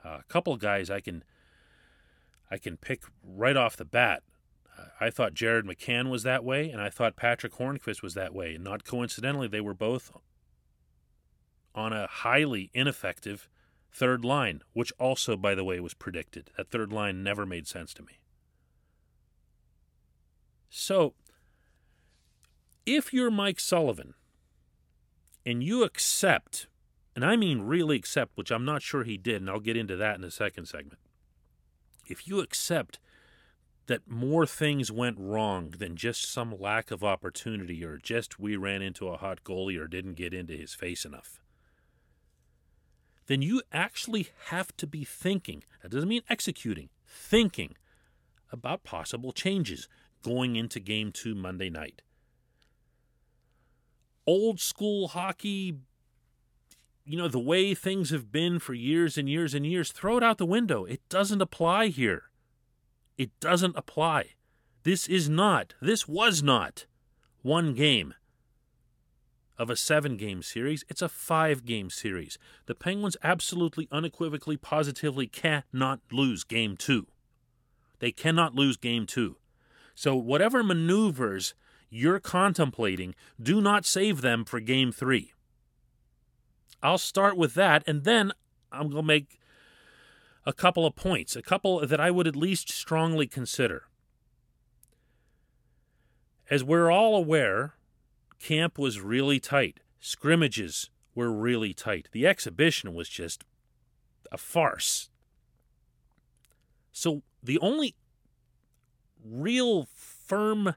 Uh, 0.04 0.18
a 0.20 0.24
couple 0.28 0.58
guys 0.58 0.90
I 0.90 1.00
can 1.00 1.24
I 2.50 2.58
can 2.58 2.76
pick 2.76 3.04
right 3.24 3.56
off 3.56 3.78
the 3.78 3.86
bat. 3.86 4.24
I 5.00 5.10
thought 5.10 5.34
Jared 5.34 5.66
McCann 5.66 6.10
was 6.10 6.24
that 6.24 6.44
way, 6.44 6.70
and 6.70 6.82
I 6.82 6.90
thought 6.90 7.16
Patrick 7.16 7.54
Hornqvist 7.54 8.02
was 8.02 8.14
that 8.14 8.34
way. 8.34 8.56
And 8.56 8.64
not 8.64 8.84
coincidentally, 8.84 9.48
they 9.48 9.62
were 9.62 9.74
both 9.74 10.12
on 11.74 11.94
a 11.94 12.08
highly 12.08 12.70
ineffective 12.74 13.50
third 13.92 14.24
line, 14.24 14.62
which 14.74 14.94
also, 15.00 15.36
by 15.36 15.56
the 15.56 15.64
way, 15.64 15.80
was 15.80 15.94
predicted. 15.94 16.52
That 16.58 16.70
third 16.70 16.94
line 16.94 17.24
never 17.24 17.46
made 17.46 17.68
sense 17.68 17.94
to 17.96 18.04
me. 18.04 18.20
So, 20.70 21.16
if 22.86 23.14
you're 23.14 23.32
Mike 23.32 23.60
Sullivan 23.60 24.14
and 25.46 25.64
you 25.64 25.84
accept, 25.84 26.68
and 27.16 27.26
I 27.26 27.36
mean 27.36 27.62
really 27.62 27.98
accept, 27.98 28.32
which 28.36 28.52
I'm 28.52 28.66
not 28.66 28.82
sure 28.82 29.04
he 29.04 29.18
did, 29.18 29.42
and 29.42 29.50
I'll 29.50 29.60
get 29.60 29.76
into 29.76 29.98
that 29.98 30.16
in 30.16 30.22
the 30.22 30.32
second 30.32 30.68
segment. 30.68 31.00
If 32.08 32.28
you 32.28 32.40
accept 32.40 33.00
that 33.92 34.10
more 34.10 34.46
things 34.46 34.90
went 34.90 35.20
wrong 35.20 35.74
than 35.78 35.98
just 35.98 36.32
some 36.32 36.58
lack 36.58 36.92
of 36.92 37.04
opportunity 37.04 37.84
or 37.84 37.98
just 37.98 38.40
we 38.40 38.56
ran 38.56 38.82
into 38.82 39.10
a 39.10 39.18
hot 39.18 39.44
goalie 39.44 39.78
or 39.78 39.86
didn't 39.86 40.14
get 40.14 40.34
into 40.34 40.56
his 40.56 40.74
face 40.74 41.04
enough, 41.04 41.42
then 43.28 43.42
you 43.42 43.62
actually 43.74 44.30
have 44.48 44.76
to 44.78 44.88
be 44.88 45.04
thinking. 45.04 45.64
That 45.82 45.92
doesn't 45.92 46.08
mean 46.08 46.22
executing, 46.30 46.88
thinking 47.06 47.76
about 48.50 48.84
possible 48.84 49.34
changes 49.34 49.90
going 50.24 50.56
into 50.56 50.80
game 50.80 51.12
two 51.12 51.36
Monday 51.36 51.70
night. 51.70 52.02
Old 54.26 54.62
school 54.62 55.10
hockey, 55.10 55.80
you 57.04 57.18
know, 57.18 57.28
the 57.28 57.40
way 57.40 57.74
things 57.74 58.12
have 58.12 58.32
been 58.32 58.60
for 58.60 58.74
years 58.74 59.18
and 59.18 59.28
years 59.28 59.54
and 59.54 59.66
years, 59.66 59.92
throw 59.92 60.18
it 60.18 60.24
out 60.24 60.38
the 60.38 60.46
window. 60.46 60.86
It 60.86 61.02
doesn't 61.10 61.42
apply 61.42 61.88
here. 61.88 62.31
It 63.22 63.40
doesn't 63.40 63.78
apply. 63.78 64.32
This 64.82 65.08
is 65.08 65.30
not, 65.30 65.76
this 65.80 66.08
was 66.08 66.42
not 66.42 66.88
one 67.44 67.76
game 67.76 68.16
of 69.60 69.70
a 69.70 69.76
seven 69.76 70.18
game 70.18 70.42
series. 70.42 70.84
It's 70.90 71.04
a 71.04 71.08
five 71.08 71.64
game 71.64 71.92
series. 71.92 72.40
The 72.66 72.74
Penguins 72.74 73.18
absolutely, 73.22 73.88
unequivocally, 73.92 74.58
positively 74.58 75.28
cannot 75.28 76.00
lose 76.12 76.44
game 76.44 76.76
two. 76.76 77.06
They 78.00 78.12
cannot 78.12 78.56
lose 78.56 78.76
game 78.76 79.06
two. 79.06 79.38
So, 79.94 80.16
whatever 80.16 80.64
maneuvers 80.64 81.54
you're 81.92 82.20
contemplating, 82.20 83.14
do 83.40 83.62
not 83.62 83.86
save 83.86 84.22
them 84.22 84.46
for 84.46 84.60
game 84.60 84.92
three. 84.92 85.32
I'll 86.82 86.98
start 86.98 87.38
with 87.38 87.54
that, 87.54 87.84
and 87.86 88.04
then 88.04 88.32
I'm 88.72 88.90
going 88.90 89.04
to 89.04 89.08
make 89.08 89.38
a 90.46 90.54
couple 90.54 90.86
of 90.86 90.96
points, 90.96 91.36
a 91.36 91.42
couple 91.42 91.86
that 91.86 92.00
I 92.00 92.12
would 92.12 92.28
at 92.28 92.36
least 92.36 92.70
strongly 92.70 93.28
consider. 93.28 93.84
As 96.50 96.64
we're 96.64 96.92
all 96.92 97.16
aware, 97.16 97.76
camp 98.40 98.78
was 98.78 99.00
really 99.00 99.40
tight. 99.40 99.80
Scrimmages 100.00 100.90
were 101.14 101.32
really 101.32 101.74
tight. 101.74 102.10
The 102.12 102.26
exhibition 102.26 102.94
was 102.94 103.08
just 103.08 103.44
a 104.32 104.38
farce. 104.38 105.10
So 106.92 107.22
the 107.42 107.60
only 107.60 107.96
real 109.24 109.88
firm 109.96 110.76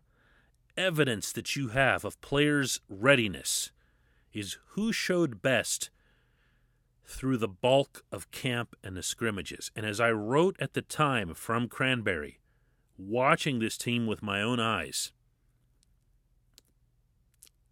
evidence 0.76 1.32
that 1.32 1.56
you 1.56 1.68
have 1.68 2.04
of 2.04 2.20
players' 2.20 2.80
readiness 2.88 3.70
is 4.32 4.58
who 4.70 4.92
showed 4.92 5.40
best 5.42 5.90
through 7.06 7.36
the 7.36 7.48
bulk 7.48 8.04
of 8.10 8.30
camp 8.30 8.74
and 8.82 8.96
the 8.96 9.02
scrimmages. 9.02 9.70
And 9.76 9.84
as 9.84 10.00
I 10.00 10.10
wrote 10.10 10.56
at 10.58 10.74
the 10.74 10.82
time 10.82 11.34
from 11.34 11.68
Cranberry, 11.68 12.40
watching 12.96 13.58
this 13.58 13.76
team 13.76 14.06
with 14.06 14.22
my 14.22 14.40
own 14.40 14.60
eyes, 14.60 15.12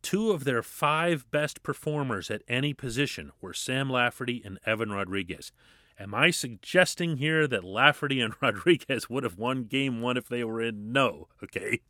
Two 0.03 0.33
of 0.33 0.43
their 0.43 0.63
five 0.65 1.31
best 1.31 1.63
performers 1.63 2.29
at 2.29 2.43
any 2.49 2.75
position 2.75 3.31
were 3.41 3.55
Sam 3.55 3.89
Lafferty 3.89 4.43
and 4.45 4.59
Evan 4.67 4.91
Rodrigues. 4.91 5.53
Am 5.99 6.13
I 6.13 6.31
suggesting 6.33 7.19
here 7.19 7.47
that 7.47 7.63
Lafferty 7.63 8.21
and 8.21 8.35
Rodrigues 8.43 9.09
would 9.09 9.23
have 9.23 9.39
won 9.39 9.65
game 9.65 10.01
one 10.01 10.17
if 10.17 10.29
they 10.29 10.43
were 10.43 10.61
in? 10.61 10.93
No, 10.93 11.29
okay? 11.43 11.81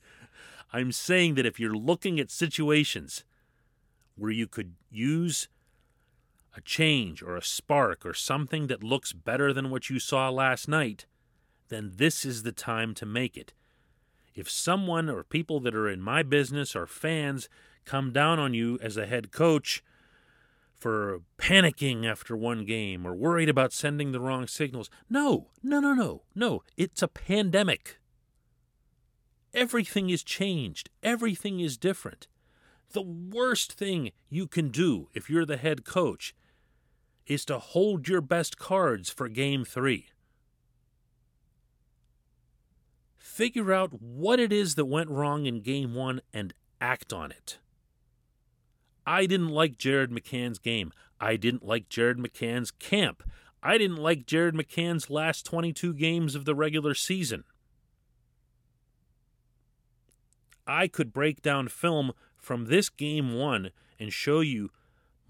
I'm 0.72 0.92
saying 0.92 1.34
that 1.34 1.46
if 1.46 1.58
you're 1.58 1.74
looking 1.74 2.20
at 2.20 2.30
situations 2.30 3.24
where 4.14 4.30
you 4.30 4.46
could 4.46 4.74
use 4.90 5.48
a 6.54 6.60
change 6.60 7.22
or 7.22 7.36
a 7.36 7.42
spark 7.42 8.04
or 8.04 8.14
something 8.14 8.66
that 8.66 8.82
looks 8.82 9.12
better 9.12 9.52
than 9.52 9.70
what 9.70 9.88
you 9.88 9.98
saw 9.98 10.28
last 10.28 10.68
night, 10.68 11.06
then 11.68 11.92
this 11.96 12.24
is 12.24 12.42
the 12.42 12.52
time 12.52 12.94
to 12.94 13.06
make 13.06 13.36
it. 13.36 13.52
If 14.34 14.50
someone 14.50 15.08
or 15.08 15.24
people 15.24 15.60
that 15.60 15.74
are 15.74 15.88
in 15.88 16.00
my 16.00 16.22
business 16.22 16.74
or 16.76 16.86
fans 16.86 17.48
come 17.84 18.12
down 18.12 18.38
on 18.38 18.54
you 18.54 18.78
as 18.82 18.96
a 18.96 19.06
head 19.06 19.32
coach 19.32 19.82
for 20.82 21.20
panicking 21.38 22.04
after 22.04 22.36
one 22.36 22.64
game 22.64 23.06
or 23.06 23.14
worried 23.14 23.48
about 23.48 23.72
sending 23.72 24.10
the 24.10 24.20
wrong 24.20 24.48
signals. 24.48 24.90
No, 25.08 25.50
no, 25.62 25.78
no, 25.78 25.94
no, 25.94 26.22
no. 26.34 26.62
It's 26.76 27.02
a 27.02 27.08
pandemic. 27.08 27.98
Everything 29.54 30.10
is 30.10 30.24
changed, 30.24 30.90
everything 31.02 31.60
is 31.60 31.76
different. 31.76 32.26
The 32.90 33.02
worst 33.02 33.72
thing 33.72 34.10
you 34.28 34.46
can 34.46 34.70
do 34.70 35.08
if 35.14 35.30
you're 35.30 35.46
the 35.46 35.56
head 35.56 35.84
coach 35.84 36.34
is 37.26 37.44
to 37.46 37.58
hold 37.58 38.08
your 38.08 38.20
best 38.20 38.58
cards 38.58 39.10
for 39.10 39.28
game 39.28 39.64
three. 39.64 40.08
Figure 43.16 43.72
out 43.72 44.02
what 44.02 44.38
it 44.38 44.52
is 44.52 44.74
that 44.74 44.84
went 44.84 45.08
wrong 45.08 45.46
in 45.46 45.62
game 45.62 45.94
one 45.94 46.20
and 46.32 46.52
act 46.80 47.12
on 47.12 47.30
it. 47.30 47.58
I 49.06 49.26
didn't 49.26 49.48
like 49.48 49.78
Jared 49.78 50.10
McCann's 50.10 50.58
game. 50.58 50.92
I 51.20 51.36
didn't 51.36 51.64
like 51.64 51.88
Jared 51.88 52.18
McCann's 52.18 52.70
camp. 52.70 53.22
I 53.62 53.78
didn't 53.78 53.96
like 53.96 54.26
Jared 54.26 54.54
McCann's 54.54 55.08
last 55.08 55.46
22 55.46 55.94
games 55.94 56.34
of 56.34 56.44
the 56.44 56.54
regular 56.54 56.94
season. 56.94 57.44
I 60.66 60.88
could 60.88 61.12
break 61.12 61.42
down 61.42 61.68
film 61.68 62.12
from 62.36 62.66
this 62.66 62.88
game 62.88 63.34
one 63.34 63.70
and 63.98 64.12
show 64.12 64.40
you 64.40 64.70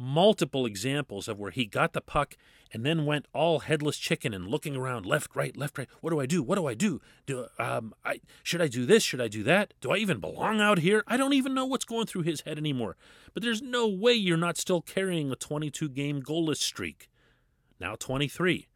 multiple 0.02 0.66
examples 0.66 1.28
of 1.28 1.38
where 1.38 1.52
he 1.52 1.64
got 1.64 1.92
the 1.92 2.00
puck 2.00 2.36
and 2.72 2.84
then 2.84 3.06
went 3.06 3.26
all 3.32 3.60
headless 3.60 3.96
chicken 3.96 4.34
and 4.34 4.48
looking 4.48 4.74
around 4.74 5.06
left, 5.06 5.34
right, 5.36 5.56
left, 5.56 5.78
right. 5.78 5.88
What 6.00 6.10
do 6.10 6.20
I 6.20 6.26
do? 6.26 6.42
What 6.42 6.56
do 6.56 6.66
I 6.66 6.74
do? 6.74 7.00
Do 7.24 7.46
um, 7.58 7.94
I 8.04 8.20
should 8.42 8.60
I 8.60 8.66
do 8.66 8.84
this? 8.84 9.04
Should 9.04 9.20
I 9.20 9.28
do 9.28 9.44
that? 9.44 9.74
Do 9.80 9.92
I 9.92 9.98
even 9.98 10.18
belong 10.18 10.60
out 10.60 10.78
here? 10.78 11.04
I 11.06 11.16
don't 11.16 11.34
even 11.34 11.54
know 11.54 11.64
what's 11.64 11.84
going 11.84 12.06
through 12.06 12.22
his 12.22 12.40
head 12.40 12.58
anymore. 12.58 12.96
But 13.32 13.42
there's 13.42 13.62
no 13.62 13.86
way 13.86 14.14
you're 14.14 14.36
not 14.36 14.58
still 14.58 14.82
carrying 14.82 15.30
a 15.30 15.36
22 15.36 15.88
game 15.90 16.20
goalless 16.20 16.58
streak. 16.58 17.08
Now 17.78 17.94
23. 17.94 18.68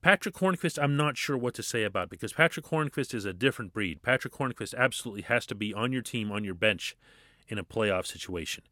Patrick 0.00 0.36
Hornqvist, 0.36 0.82
I'm 0.82 0.96
not 0.96 1.16
sure 1.16 1.36
what 1.36 1.54
to 1.54 1.62
say 1.62 1.82
about 1.82 2.08
because 2.08 2.32
Patrick 2.32 2.66
Hornqvist 2.66 3.14
is 3.14 3.24
a 3.24 3.32
different 3.32 3.72
breed. 3.72 4.00
Patrick 4.00 4.34
Hornqvist 4.34 4.74
absolutely 4.76 5.22
has 5.22 5.44
to 5.46 5.54
be 5.54 5.74
on 5.74 5.92
your 5.92 6.02
team, 6.02 6.30
on 6.30 6.44
your 6.44 6.54
bench 6.54 6.96
in 7.48 7.58
a 7.58 7.64
playoff 7.64 8.06
situation. 8.06 8.64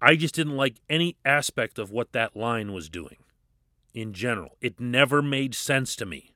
I 0.00 0.16
just 0.16 0.34
didn't 0.34 0.56
like 0.56 0.76
any 0.88 1.16
aspect 1.24 1.78
of 1.78 1.90
what 1.90 2.12
that 2.12 2.36
line 2.36 2.72
was 2.72 2.88
doing 2.88 3.16
in 3.94 4.12
general. 4.12 4.56
It 4.60 4.78
never 4.78 5.20
made 5.22 5.54
sense 5.54 5.96
to 5.96 6.06
me. 6.06 6.32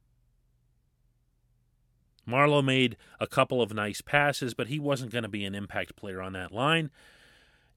Marleau 2.29 2.65
made 2.65 2.97
a 3.21 3.27
couple 3.27 3.61
of 3.61 3.75
nice 3.75 4.01
passes, 4.01 4.55
but 4.55 4.69
he 4.69 4.79
wasn't 4.79 5.12
going 5.12 5.23
to 5.23 5.29
be 5.29 5.45
an 5.45 5.55
impact 5.55 5.97
player 5.97 6.23
on 6.23 6.33
that 6.33 6.53
line. 6.53 6.91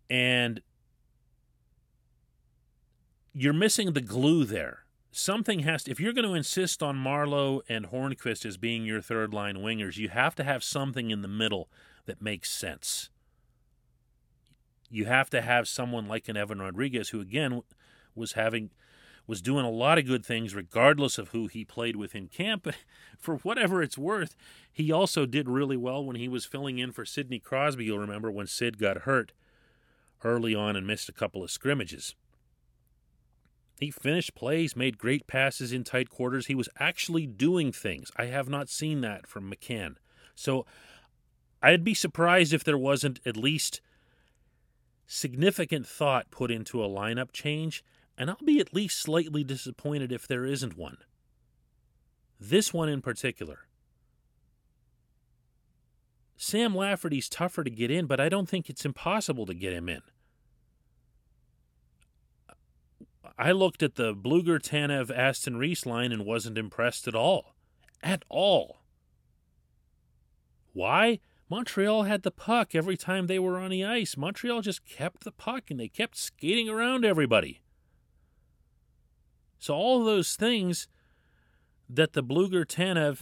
And 0.09 0.61
you're 3.33 3.53
missing 3.53 3.93
the 3.93 4.01
glue 4.01 4.45
there. 4.45 4.85
Something 5.11 5.59
has 5.59 5.83
to, 5.83 5.91
if 5.91 5.99
you're 5.99 6.13
going 6.13 6.27
to 6.27 6.33
insist 6.33 6.83
on 6.83 6.97
Marleau 6.97 7.61
and 7.69 7.87
Hornqvist 7.87 8.45
as 8.45 8.57
being 8.57 8.85
your 8.85 9.01
third 9.01 9.33
line 9.33 9.57
wingers, 9.57 9.97
you 9.97 10.09
have 10.09 10.35
to 10.35 10.43
have 10.43 10.63
something 10.63 11.09
in 11.09 11.21
the 11.21 11.27
middle 11.27 11.69
that 12.05 12.21
makes 12.21 12.51
sense. 12.51 13.09
You 14.89 15.05
have 15.05 15.29
to 15.31 15.41
have 15.41 15.67
someone 15.67 16.07
like 16.07 16.27
an 16.29 16.37
Evan 16.37 16.59
Rodrigues, 16.59 17.09
who, 17.09 17.19
again, 17.19 17.61
was 18.15 18.33
having 18.33 18.69
was 19.27 19.41
doing 19.41 19.65
a 19.65 19.71
lot 19.71 19.97
of 19.97 20.05
good 20.05 20.23
things 20.25 20.53
regardless 20.53 21.17
of 21.17 21.29
who 21.29 21.47
he 21.47 21.65
played 21.65 21.95
with 21.95 22.13
in 22.13 22.27
camp. 22.27 22.67
For 23.17 23.37
whatever 23.37 23.81
it's 23.81 23.97
worth, 23.97 24.35
he 24.71 24.91
also 24.91 25.25
did 25.25 25.49
really 25.49 25.77
well 25.77 26.05
when 26.05 26.15
he 26.15 26.27
was 26.27 26.45
filling 26.45 26.77
in 26.77 26.91
for 26.91 27.05
Sidney 27.05 27.39
Crosby. 27.39 27.85
You'll 27.85 27.97
remember 27.97 28.29
when 28.29 28.45
Sid 28.45 28.77
got 28.77 28.99
hurt 28.99 29.31
early 30.23 30.53
on 30.53 30.75
and 30.75 30.85
missed 30.85 31.09
a 31.09 31.13
couple 31.13 31.43
of 31.43 31.49
scrimmages. 31.49 32.13
He 33.79 33.89
finished 33.89 34.35
plays, 34.35 34.75
made 34.75 34.97
great 34.97 35.27
passes 35.27 35.71
in 35.71 35.83
tight 35.83 36.09
quarters. 36.09 36.47
He 36.47 36.55
was 36.55 36.69
actually 36.79 37.25
doing 37.25 37.71
things. 37.71 38.11
I 38.15 38.25
have 38.25 38.47
not 38.47 38.69
seen 38.69 39.01
that 39.01 39.27
from 39.27 39.51
McCann. 39.51 39.95
So 40.35 40.65
I'd 41.61 41.83
be 41.83 41.93
surprised 41.93 42.53
if 42.53 42.63
there 42.63 42.77
wasn't 42.77 43.19
at 43.25 43.37
least 43.37 43.81
significant 45.07 45.87
thought 45.87 46.31
put 46.31 46.51
into 46.51 46.83
a 46.83 46.89
lineup 46.89 47.31
change, 47.31 47.83
and 48.17 48.29
I'll 48.29 48.37
be 48.43 48.59
at 48.59 48.73
least 48.73 48.99
slightly 48.99 49.43
disappointed 49.43 50.11
if 50.11 50.27
there 50.27 50.45
isn't 50.45 50.77
one. 50.77 50.97
This 52.39 52.73
one 52.73 52.89
in 52.89 53.01
particular. 53.01 53.67
Sam 56.37 56.75
Lafferty's 56.75 57.29
tougher 57.29 57.63
to 57.63 57.69
get 57.69 57.89
in, 57.89 58.05
but 58.07 58.19
I 58.19 58.29
don't 58.29 58.49
think 58.49 58.69
it's 58.69 58.85
impossible 58.85 59.45
to 59.45 59.53
get 59.53 59.73
him 59.73 59.89
in. 59.89 60.01
I 63.37 63.51
looked 63.51 63.83
at 63.83 63.95
the 63.95 64.13
Blueger, 64.13 64.59
Tanev, 64.59 65.15
Aston 65.15 65.57
Reese 65.57 65.85
line 65.85 66.11
and 66.11 66.25
wasn't 66.25 66.57
impressed 66.57 67.07
at 67.07 67.15
all. 67.15 67.55
At 68.01 68.23
all. 68.29 68.81
Why? 70.73 71.19
Montreal 71.49 72.03
had 72.03 72.23
the 72.23 72.31
puck 72.31 72.73
every 72.73 72.97
time 72.97 73.27
they 73.27 73.37
were 73.37 73.57
on 73.59 73.69
the 73.69 73.85
ice. 73.85 74.17
Montreal 74.17 74.61
just 74.61 74.85
kept 74.85 75.23
the 75.23 75.31
puck 75.31 75.69
and 75.69 75.79
they 75.79 75.87
kept 75.87 76.17
skating 76.17 76.67
around 76.69 77.05
everybody. 77.05 77.61
So, 79.59 79.73
all 79.75 80.03
those 80.03 80.35
things 80.35 80.87
that 81.87 82.13
the 82.13 82.23
Blueger, 82.23 82.65
Tanev, 82.65 83.21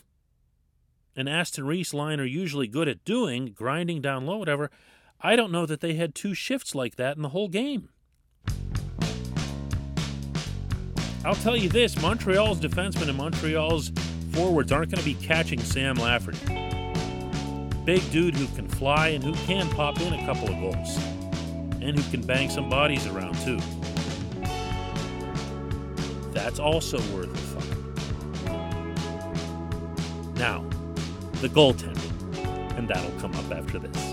and 1.16 1.30
Aston 1.30 1.68
Reese 1.68 1.94
line 1.94 2.20
are 2.20 2.26
usually 2.26 2.68
good 2.68 2.88
at 2.88 3.04
doing, 3.04 3.48
grinding 3.48 4.02
down 4.02 4.26
low, 4.26 4.38
whatever, 4.38 4.72
I 5.20 5.36
don't 5.36 5.52
know 5.52 5.66
that 5.66 5.82
they 5.82 5.94
had 5.94 6.16
two 6.16 6.34
shifts 6.34 6.74
like 6.74 6.96
that 6.96 7.16
in 7.18 7.24
the 7.24 7.30
whole 7.30 7.50
game. 7.50 7.90
I'll 11.26 11.36
tell 11.36 11.56
you 11.56 11.70
this 11.70 12.02
Montreal's 12.02 12.60
defensemen 12.60 13.10
and 13.10 13.18
Montreal's 13.18 13.92
forwards 14.32 14.72
aren't 14.72 14.92
going 14.92 15.00
to 15.00 15.06
be 15.06 15.14
catching 15.14 15.60
Sam 15.60 15.96
Lafferty 15.96 16.83
big 17.86 18.10
dude 18.12 18.36
who 18.36 18.48
can 18.56 18.68
fly 18.68 19.10
and 19.10 19.24
who 19.24 19.34
can 19.46 19.70
pop 19.70 20.00
in 20.00 20.14
a 20.14 20.26
couple 20.26 20.50
of 20.50 20.60
goals 20.62 20.98
and 21.82 22.00
who 22.00 22.12
can 22.12 22.22
bang 22.26 22.50
some 22.50 22.70
bodies 22.70 23.06
around 23.08 23.36
too. 23.40 23.60
That's 26.32 26.60
also 26.60 26.98
worth 27.14 27.34
a 27.34 27.38
thought. 27.38 27.64
Now, 30.36 30.66
the 31.42 31.50
goaltending, 31.50 32.78
and 32.78 32.88
that'll 32.88 33.20
come 33.20 33.34
up 33.36 33.52
after 33.52 33.80
this. 33.80 34.13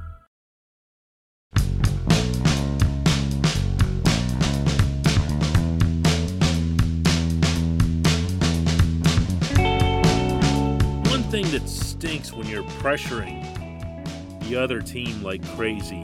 Thing 11.31 11.49
that 11.51 11.69
stinks 11.69 12.33
when 12.33 12.45
you're 12.45 12.61
pressuring 12.81 13.41
the 14.49 14.55
other 14.57 14.81
team 14.81 15.23
like 15.23 15.41
crazy, 15.55 16.03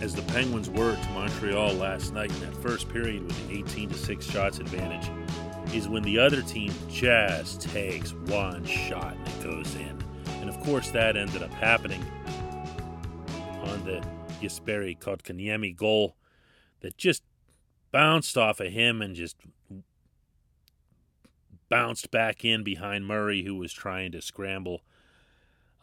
as 0.00 0.14
the 0.14 0.22
Penguins 0.32 0.70
were 0.70 0.94
to 0.94 1.10
Montreal 1.10 1.72
last 1.72 2.14
night 2.14 2.30
in 2.30 2.38
that 2.38 2.54
first 2.62 2.88
period 2.88 3.24
with 3.24 3.36
an 3.46 3.56
18 3.56 3.88
to 3.88 3.96
6 3.96 4.24
shots 4.24 4.60
advantage, 4.60 5.10
is 5.74 5.88
when 5.88 6.04
the 6.04 6.20
other 6.20 6.40
team 6.40 6.72
just 6.88 7.62
takes 7.62 8.12
one 8.12 8.64
shot 8.64 9.16
and 9.16 9.26
it 9.26 9.42
goes 9.42 9.74
in. 9.74 9.98
And 10.40 10.48
of 10.48 10.60
course, 10.60 10.92
that 10.92 11.16
ended 11.16 11.42
up 11.42 11.52
happening 11.54 12.04
on 13.64 13.84
the 13.84 14.06
Jesperi 14.40 14.96
Kotkaniemi 14.96 15.74
goal 15.74 16.14
that 16.78 16.96
just 16.96 17.24
bounced 17.90 18.38
off 18.38 18.60
of 18.60 18.70
him 18.70 19.02
and 19.02 19.16
just 19.16 19.34
bounced 21.68 22.10
back 22.10 22.44
in 22.44 22.62
behind 22.62 23.06
Murray, 23.06 23.44
who 23.44 23.54
was 23.56 23.72
trying 23.72 24.12
to 24.12 24.22
scramble 24.22 24.82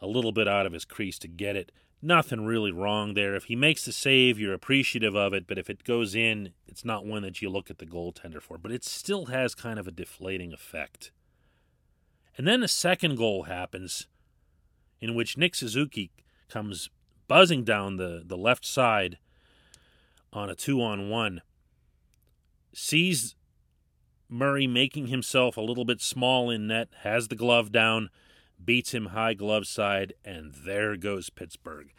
a 0.00 0.06
little 0.06 0.32
bit 0.32 0.48
out 0.48 0.66
of 0.66 0.72
his 0.72 0.84
crease 0.84 1.18
to 1.20 1.28
get 1.28 1.56
it. 1.56 1.72
Nothing 2.04 2.44
really 2.44 2.72
wrong 2.72 3.14
there. 3.14 3.36
If 3.36 3.44
he 3.44 3.54
makes 3.54 3.84
the 3.84 3.92
save, 3.92 4.38
you're 4.38 4.54
appreciative 4.54 5.14
of 5.14 5.32
it, 5.32 5.46
but 5.46 5.58
if 5.58 5.70
it 5.70 5.84
goes 5.84 6.16
in, 6.16 6.50
it's 6.66 6.84
not 6.84 7.06
one 7.06 7.22
that 7.22 7.40
you 7.40 7.48
look 7.48 7.70
at 7.70 7.78
the 7.78 7.86
goaltender 7.86 8.42
for. 8.42 8.58
But 8.58 8.72
it 8.72 8.84
still 8.84 9.26
has 9.26 9.54
kind 9.54 9.78
of 9.78 9.86
a 9.86 9.92
deflating 9.92 10.52
effect. 10.52 11.12
And 12.36 12.46
then 12.46 12.60
the 12.60 12.68
second 12.68 13.16
goal 13.16 13.44
happens, 13.44 14.08
in 15.00 15.14
which 15.14 15.36
Nick 15.36 15.54
Suzuki 15.54 16.10
comes 16.48 16.90
buzzing 17.28 17.62
down 17.62 17.98
the, 17.98 18.22
the 18.26 18.36
left 18.36 18.64
side 18.66 19.18
on 20.32 20.50
a 20.50 20.56
two 20.56 20.82
on 20.82 21.08
one, 21.08 21.42
sees 22.72 23.36
Murray 24.32 24.66
making 24.66 25.08
himself 25.08 25.58
a 25.58 25.60
little 25.60 25.84
bit 25.84 26.00
small 26.00 26.48
in 26.48 26.66
net, 26.66 26.88
has 27.02 27.28
the 27.28 27.36
glove 27.36 27.70
down, 27.70 28.08
beats 28.64 28.94
him 28.94 29.06
high 29.06 29.34
glove 29.34 29.66
side, 29.66 30.14
and 30.24 30.54
there 30.64 30.96
goes 30.96 31.28
Pittsburgh. 31.28 31.90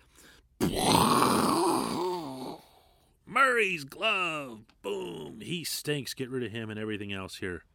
Murray's 3.27 3.83
glove. 3.83 4.61
Boom. 4.81 5.41
He 5.41 5.63
stinks. 5.63 6.15
Get 6.15 6.31
rid 6.31 6.43
of 6.43 6.51
him 6.51 6.71
and 6.71 6.79
everything 6.79 7.13
else 7.13 7.35
here. 7.37 7.65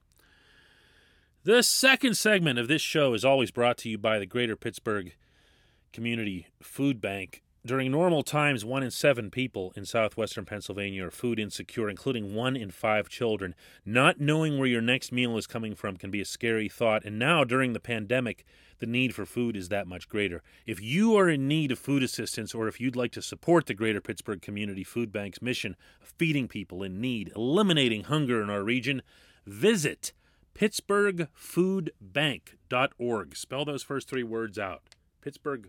The 1.44 1.62
second 1.62 2.16
segment 2.16 2.58
of 2.58 2.66
this 2.66 2.82
show 2.82 3.14
is 3.14 3.24
always 3.24 3.52
brought 3.52 3.78
to 3.78 3.88
you 3.88 3.96
by 3.96 4.18
the 4.18 4.26
Greater 4.26 4.56
Pittsburgh 4.56 5.14
Community 5.92 6.48
Food 6.60 7.00
Bank. 7.00 7.44
During 7.68 7.92
normal 7.92 8.22
times, 8.22 8.64
one 8.64 8.82
in 8.82 8.90
seven 8.90 9.30
people 9.30 9.74
in 9.76 9.84
southwestern 9.84 10.46
Pennsylvania 10.46 11.04
are 11.04 11.10
food 11.10 11.38
insecure, 11.38 11.90
including 11.90 12.34
one 12.34 12.56
in 12.56 12.70
five 12.70 13.10
children. 13.10 13.54
Not 13.84 14.18
knowing 14.18 14.56
where 14.56 14.66
your 14.66 14.80
next 14.80 15.12
meal 15.12 15.36
is 15.36 15.46
coming 15.46 15.74
from 15.74 15.98
can 15.98 16.10
be 16.10 16.22
a 16.22 16.24
scary 16.24 16.70
thought, 16.70 17.04
and 17.04 17.18
now 17.18 17.44
during 17.44 17.74
the 17.74 17.78
pandemic, 17.78 18.46
the 18.78 18.86
need 18.86 19.14
for 19.14 19.26
food 19.26 19.54
is 19.54 19.68
that 19.68 19.86
much 19.86 20.08
greater. 20.08 20.42
If 20.64 20.80
you 20.80 21.14
are 21.18 21.28
in 21.28 21.46
need 21.46 21.70
of 21.70 21.78
food 21.78 22.02
assistance, 22.02 22.54
or 22.54 22.68
if 22.68 22.80
you'd 22.80 22.96
like 22.96 23.12
to 23.12 23.20
support 23.20 23.66
the 23.66 23.74
Greater 23.74 24.00
Pittsburgh 24.00 24.40
Community 24.40 24.82
Food 24.82 25.12
Bank's 25.12 25.42
mission 25.42 25.76
of 26.00 26.14
feeding 26.16 26.48
people 26.48 26.82
in 26.82 27.02
need, 27.02 27.30
eliminating 27.36 28.04
hunger 28.04 28.42
in 28.42 28.48
our 28.48 28.62
region, 28.62 29.02
visit 29.44 30.14
pittsburghfoodbank.org. 30.54 33.36
Spell 33.36 33.64
those 33.66 33.82
first 33.82 34.08
three 34.08 34.22
words 34.22 34.58
out. 34.58 34.84
Pittsburgh 35.20 35.68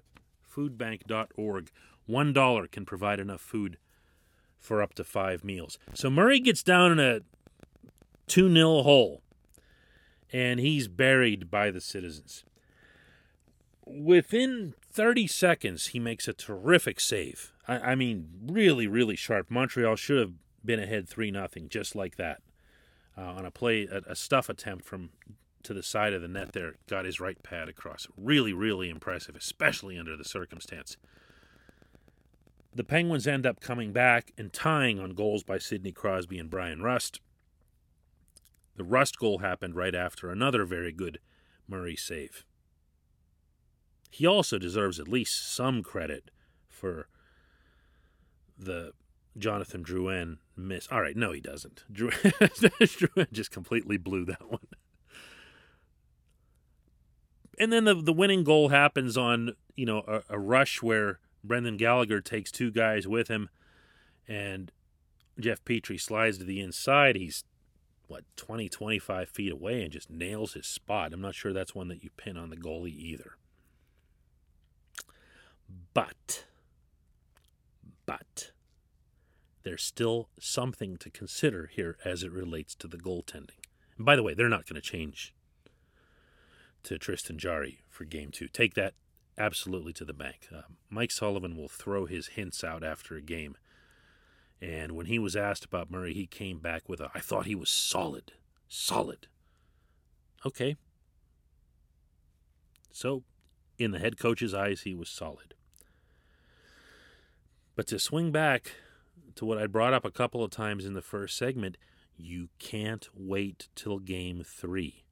foodbank.org. 0.50 1.72
One 2.06 2.34
dollar 2.34 2.68
can 2.68 2.86
provide 2.86 3.20
enough 3.20 3.42
food 3.42 3.78
for 4.60 4.82
up 4.82 4.94
to 4.96 5.04
five 5.04 5.44
meals. 5.44 5.78
So 5.94 6.10
Murray 6.10 6.40
gets 6.40 6.64
down 6.64 6.92
in 6.92 7.00
a 7.00 7.22
2 8.28 8.54
0 8.54 8.84
hole, 8.84 9.22
and 10.32 10.60
he's 10.60 10.88
buried 10.88 11.50
by 11.50 11.72
the 11.72 11.82
citizens. 11.82 12.44
Within 13.86 14.76
30 14.92 15.28
seconds, 15.28 15.88
he 15.88 16.00
makes 16.00 16.28
a 16.28 16.34
terrific 16.34 17.00
save. 17.00 17.52
I, 17.68 17.80
I 17.80 17.96
mean, 17.96 18.30
really, 18.46 18.86
really 18.86 19.16
sharp. 19.16 19.50
Montreal 19.50 19.96
should 19.96 20.20
have 20.20 20.34
been 20.64 20.80
ahead 20.80 21.10
3 21.10 21.32
0, 21.32 21.48
just 21.70 21.96
like 21.96 22.18
that, 22.18 22.42
uh, 23.18 23.22
on 23.22 23.46
a 23.46 23.52
play, 23.52 23.88
a, 23.92 24.12
a 24.12 24.16
stuff 24.16 24.50
attempt 24.50 24.86
from 24.86 25.10
to 25.64 25.74
the 25.74 25.84
side 25.84 26.14
of 26.14 26.22
the 26.22 26.28
net 26.28 26.54
there, 26.54 26.76
got 26.88 27.06
his 27.06 27.20
right 27.20 27.42
pad 27.44 27.70
across. 27.70 28.08
Really, 28.18 28.54
really 28.54 28.90
impressive, 28.90 29.36
especially 29.36 29.98
under 29.98 30.16
the 30.16 30.24
circumstance. 30.24 30.98
The 32.74 32.84
Penguins 32.84 33.28
end 33.28 33.46
up 33.46 33.60
coming 33.60 33.92
back 33.92 34.32
and 34.38 34.54
tying 34.54 35.00
on 35.00 35.12
goals 35.12 35.44
by 35.44 35.58
Sidney 35.58 35.92
Crosby 35.92 36.38
and 36.38 36.50
Brian 36.50 36.82
Rust. 36.82 37.20
The 38.76 38.84
Rust 38.84 39.18
goal 39.18 39.40
happened 39.40 39.76
right 39.76 39.96
after 39.96 40.32
another 40.32 40.66
very 40.66 40.92
good 40.92 41.20
Murray 41.68 41.96
save. 41.96 42.46
He 44.12 44.26
also 44.26 44.58
deserves 44.58 45.00
at 45.00 45.08
least 45.08 45.54
some 45.54 45.84
credit 45.84 46.32
for 46.68 47.08
the 48.58 48.94
Jonathan 49.38 49.84
Drouin 49.84 50.38
miss. 50.56 50.88
All 50.92 51.02
right, 51.02 51.16
no, 51.16 51.32
he 51.32 51.42
doesn't. 51.42 51.84
Drouin 51.92 53.32
just 53.32 53.52
completely 53.52 53.98
blew 53.98 54.26
that 54.26 54.50
one. 54.50 54.68
And 57.60 57.74
then 57.74 57.84
the 57.84 57.96
the 57.96 58.14
winning 58.14 58.44
goal 58.44 58.70
happens 58.70 59.18
on 59.18 59.54
you 59.76 59.86
know 59.86 60.04
a, 60.08 60.22
a 60.30 60.40
rush 60.40 60.82
where 60.82 61.20
Brendan 61.44 61.78
Gallagher 61.78 62.22
takes 62.22 62.52
two 62.52 62.72
guys 62.72 63.08
with 63.08 63.28
him, 63.28 63.50
and 64.28 64.72
Jeff 65.40 65.64
Petry 65.64 66.00
slides 66.00 66.38
to 66.38 66.44
the 66.44 66.62
inside. 66.62 67.16
He's 67.16 67.44
what 68.08 68.24
20 68.38 68.70
25 68.70 69.30
feet 69.30 69.52
away 69.52 69.84
and 69.84 69.92
just 69.92 70.10
nails 70.10 70.54
his 70.54 70.66
spot. 70.66 71.14
I'm 71.14 71.22
not 71.22 71.36
sure 71.36 71.54
that's 71.54 71.76
one 71.76 71.90
that 71.90 72.04
you 72.04 72.10
pin 72.18 72.38
on 72.38 72.50
the 72.50 72.58
goalie 72.58 72.98
either. 72.98 73.34
But 75.94 76.46
but 78.06 78.52
there's 79.64 79.84
still 79.84 80.30
something 80.40 80.98
to 80.98 81.10
consider 81.10 81.70
here 81.72 81.98
as 82.04 82.24
it 82.24 82.32
relates 82.32 82.74
to 82.76 82.88
the 82.88 82.98
goaltending. 82.98 83.62
And 83.98 84.06
by 84.06 84.16
the 84.16 84.24
way, 84.24 84.34
they're 84.34 84.50
not 84.50 84.66
going 84.66 84.82
to 84.82 84.82
change 84.82 85.36
to 86.84 86.98
Tristan 86.98 87.38
Jarry 87.38 87.82
for 87.90 88.06
game 88.06 88.32
two. 88.32 88.48
Take 88.48 88.74
that 88.76 88.94
absolutely 89.38 89.94
to 89.94 90.06
the 90.06 90.14
bank. 90.14 90.48
Uh, 90.54 90.62
Mike 90.90 91.12
Sullivan 91.12 91.56
will 91.56 91.70
throw 91.70 92.06
his 92.06 92.28
hints 92.28 92.64
out 92.64 92.84
after 92.84 93.16
a 93.16 93.22
game. 93.22 93.56
And 94.62 94.92
when 94.92 95.06
he 95.06 95.18
was 95.18 95.36
asked 95.36 95.64
about 95.64 95.90
Murray, 95.90 96.14
he 96.14 96.28
came 96.28 96.60
back 96.60 96.90
with 96.90 97.00
a, 97.00 97.10
I 97.16 97.20
thought 97.20 97.46
he 97.46 97.56
was 97.56 97.70
solid. 97.70 98.34
Solid. 98.68 99.28
Okay. 100.46 100.76
So, 102.92 103.24
in 103.78 103.92
the 103.92 104.00
head 104.00 104.20
coach's 104.20 104.54
eyes, 104.54 104.82
he 104.82 104.94
was 104.94 105.10
solid. 105.10 105.54
But 107.76 107.88
to 107.88 108.00
swing 108.00 108.32
back 108.32 108.74
to 109.36 109.46
what 109.46 109.58
I 109.58 109.68
brought 109.68 109.94
up 109.94 110.04
a 110.04 110.12
couple 110.12 110.44
of 110.44 110.52
times 110.52 110.84
in 110.84 110.94
the 110.94 111.02
first 111.02 111.38
segment, 111.38 111.78
you 112.18 112.50
can't 112.60 113.08
wait 113.14 113.70
till 113.76 114.00
game 114.00 114.44
three 114.46 115.06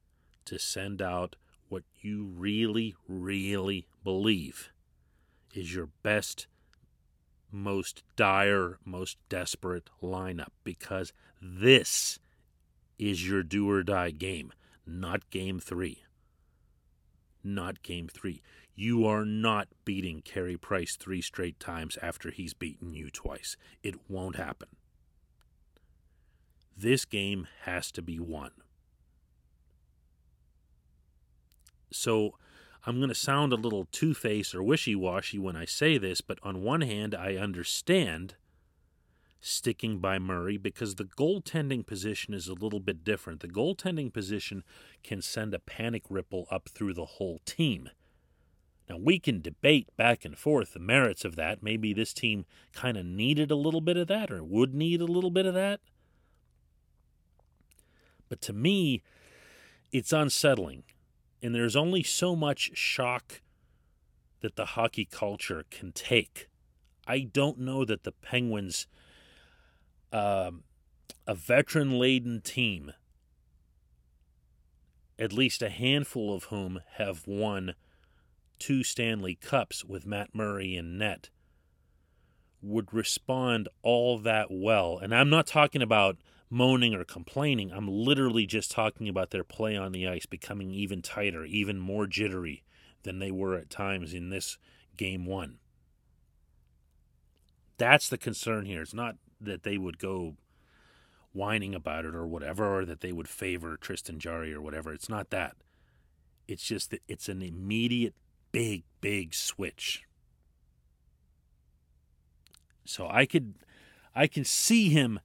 to 0.44 0.58
send 0.58 1.00
out 1.00 1.36
what 1.68 1.84
you 2.00 2.24
really, 2.24 2.94
really 3.06 3.86
believe 4.04 4.70
is 5.54 5.74
your 5.74 5.88
best, 6.02 6.46
most 7.50 8.02
dire, 8.16 8.78
most 8.84 9.18
desperate 9.28 9.90
lineup 10.02 10.52
because 10.64 11.12
this 11.40 12.18
is 12.98 13.28
your 13.28 13.42
do 13.42 13.70
or 13.70 13.82
die 13.82 14.10
game, 14.10 14.52
not 14.86 15.28
game 15.30 15.60
three. 15.60 16.04
Not 17.44 17.82
game 17.82 18.08
three. 18.08 18.42
You 18.74 19.06
are 19.06 19.24
not 19.24 19.68
beating 19.84 20.22
Carey 20.22 20.56
Price 20.56 20.96
three 20.96 21.22
straight 21.22 21.58
times 21.58 21.96
after 22.02 22.30
he's 22.30 22.54
beaten 22.54 22.94
you 22.94 23.10
twice. 23.10 23.56
It 23.82 23.94
won't 24.08 24.36
happen. 24.36 24.68
This 26.76 27.04
game 27.04 27.48
has 27.62 27.90
to 27.92 28.02
be 28.02 28.20
won. 28.20 28.50
So 31.90 32.34
I'm 32.86 32.98
going 32.98 33.08
to 33.08 33.14
sound 33.14 33.52
a 33.52 33.56
little 33.56 33.86
two 33.90 34.14
faced 34.14 34.54
or 34.54 34.62
wishy 34.62 34.94
washy 34.94 35.38
when 35.38 35.56
I 35.56 35.64
say 35.64 35.98
this, 35.98 36.20
but 36.20 36.38
on 36.42 36.62
one 36.62 36.82
hand, 36.82 37.14
I 37.14 37.36
understand 37.36 38.34
sticking 39.40 39.98
by 39.98 40.18
Murray 40.18 40.56
because 40.56 40.94
the 40.94 41.04
goaltending 41.04 41.86
position 41.86 42.34
is 42.34 42.48
a 42.48 42.54
little 42.54 42.80
bit 42.80 43.04
different. 43.04 43.40
The 43.40 43.48
goaltending 43.48 44.12
position 44.12 44.64
can 45.02 45.22
send 45.22 45.54
a 45.54 45.58
panic 45.58 46.04
ripple 46.08 46.46
up 46.50 46.68
through 46.68 46.94
the 46.94 47.04
whole 47.04 47.40
team. 47.44 47.90
Now, 48.88 48.96
we 48.96 49.18
can 49.18 49.42
debate 49.42 49.88
back 49.96 50.24
and 50.24 50.36
forth 50.36 50.72
the 50.72 50.80
merits 50.80 51.24
of 51.24 51.36
that. 51.36 51.62
Maybe 51.62 51.92
this 51.92 52.14
team 52.14 52.46
kind 52.72 52.96
of 52.96 53.04
needed 53.04 53.50
a 53.50 53.56
little 53.56 53.82
bit 53.82 53.98
of 53.98 54.08
that 54.08 54.30
or 54.30 54.42
would 54.42 54.74
need 54.74 55.00
a 55.00 55.06
little 55.06 55.30
bit 55.30 55.46
of 55.46 55.54
that. 55.54 55.80
But 58.28 58.40
to 58.42 58.52
me, 58.52 59.02
it's 59.92 60.12
unsettling 60.12 60.84
and 61.42 61.54
there's 61.54 61.76
only 61.76 62.02
so 62.02 62.34
much 62.34 62.70
shock 62.74 63.40
that 64.40 64.56
the 64.56 64.66
hockey 64.66 65.04
culture 65.04 65.64
can 65.70 65.92
take. 65.92 66.48
I 67.06 67.20
don't 67.20 67.58
know 67.58 67.84
that 67.84 68.04
the 68.04 68.12
Penguins, 68.12 68.86
um, 70.12 70.64
a 71.26 71.34
veteran 71.34 71.98
laden 71.98 72.40
team, 72.40 72.92
at 75.18 75.32
least 75.32 75.62
a 75.62 75.70
handful 75.70 76.34
of 76.34 76.44
whom 76.44 76.80
have 76.94 77.26
won 77.26 77.74
two 78.58 78.84
Stanley 78.84 79.34
Cups 79.34 79.84
with 79.84 80.06
Matt 80.06 80.34
Murray 80.34 80.76
in 80.76 80.98
net, 80.98 81.30
would 82.60 82.92
respond 82.92 83.68
all 83.82 84.18
that 84.18 84.48
well. 84.50 84.98
And 84.98 85.14
I'm 85.14 85.30
not 85.30 85.46
talking 85.46 85.82
about 85.82 86.16
moaning 86.50 86.94
or 86.94 87.04
complaining. 87.04 87.72
I'm 87.72 87.88
literally 87.88 88.46
just 88.46 88.70
talking 88.70 89.08
about 89.08 89.30
their 89.30 89.44
play 89.44 89.76
on 89.76 89.92
the 89.92 90.08
ice 90.08 90.26
becoming 90.26 90.70
even 90.70 91.02
tighter, 91.02 91.44
even 91.44 91.78
more 91.78 92.06
jittery 92.06 92.62
than 93.02 93.18
they 93.18 93.30
were 93.30 93.56
at 93.56 93.70
times 93.70 94.14
in 94.14 94.30
this 94.30 94.58
game 94.96 95.26
one. 95.26 95.58
That's 97.76 98.08
the 98.08 98.18
concern 98.18 98.64
here. 98.66 98.82
It's 98.82 98.94
not 98.94 99.16
that 99.40 99.62
they 99.62 99.78
would 99.78 99.98
go 99.98 100.36
whining 101.32 101.74
about 101.74 102.04
it 102.04 102.14
or 102.14 102.26
whatever, 102.26 102.78
or 102.78 102.84
that 102.84 103.00
they 103.00 103.12
would 103.12 103.28
favor 103.28 103.76
Tristan 103.76 104.18
Jarry 104.18 104.52
or 104.52 104.60
whatever. 104.60 104.92
It's 104.92 105.08
not 105.08 105.30
that. 105.30 105.54
It's 106.48 106.64
just 106.64 106.90
that 106.90 107.02
it's 107.06 107.28
an 107.28 107.42
immediate, 107.42 108.14
big, 108.50 108.82
big 109.00 109.34
switch. 109.34 110.04
So 112.84 113.06
I 113.08 113.26
could, 113.26 113.54
I 114.14 114.26
can 114.26 114.44
see 114.44 114.88
him 114.88 115.20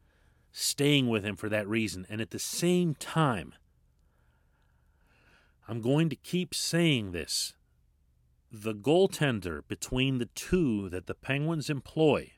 staying 0.53 1.09
with 1.09 1.25
him 1.25 1.35
for 1.35 1.49
that 1.49 1.67
reason. 1.67 2.05
And 2.09 2.21
at 2.21 2.31
the 2.31 2.39
same 2.39 2.95
time, 2.95 3.53
I'm 5.67 5.81
going 5.81 6.09
to 6.09 6.15
keep 6.15 6.53
saying 6.53 7.11
this. 7.11 7.55
The 8.51 8.75
goaltender 8.75 9.61
between 9.67 10.19
the 10.19 10.27
two 10.27 10.87
that 10.89 11.07
the 11.07 11.15
Penguins 11.15 11.69
employ, 11.69 12.33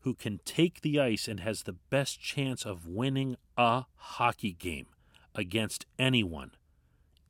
who 0.00 0.14
can 0.14 0.40
take 0.44 0.82
the 0.82 1.00
ice 1.00 1.26
and 1.26 1.40
has 1.40 1.62
the 1.62 1.72
best 1.72 2.20
chance 2.20 2.66
of 2.66 2.86
winning 2.86 3.36
a 3.56 3.86
hockey 3.96 4.52
game 4.52 4.88
against 5.34 5.86
anyone, 5.98 6.52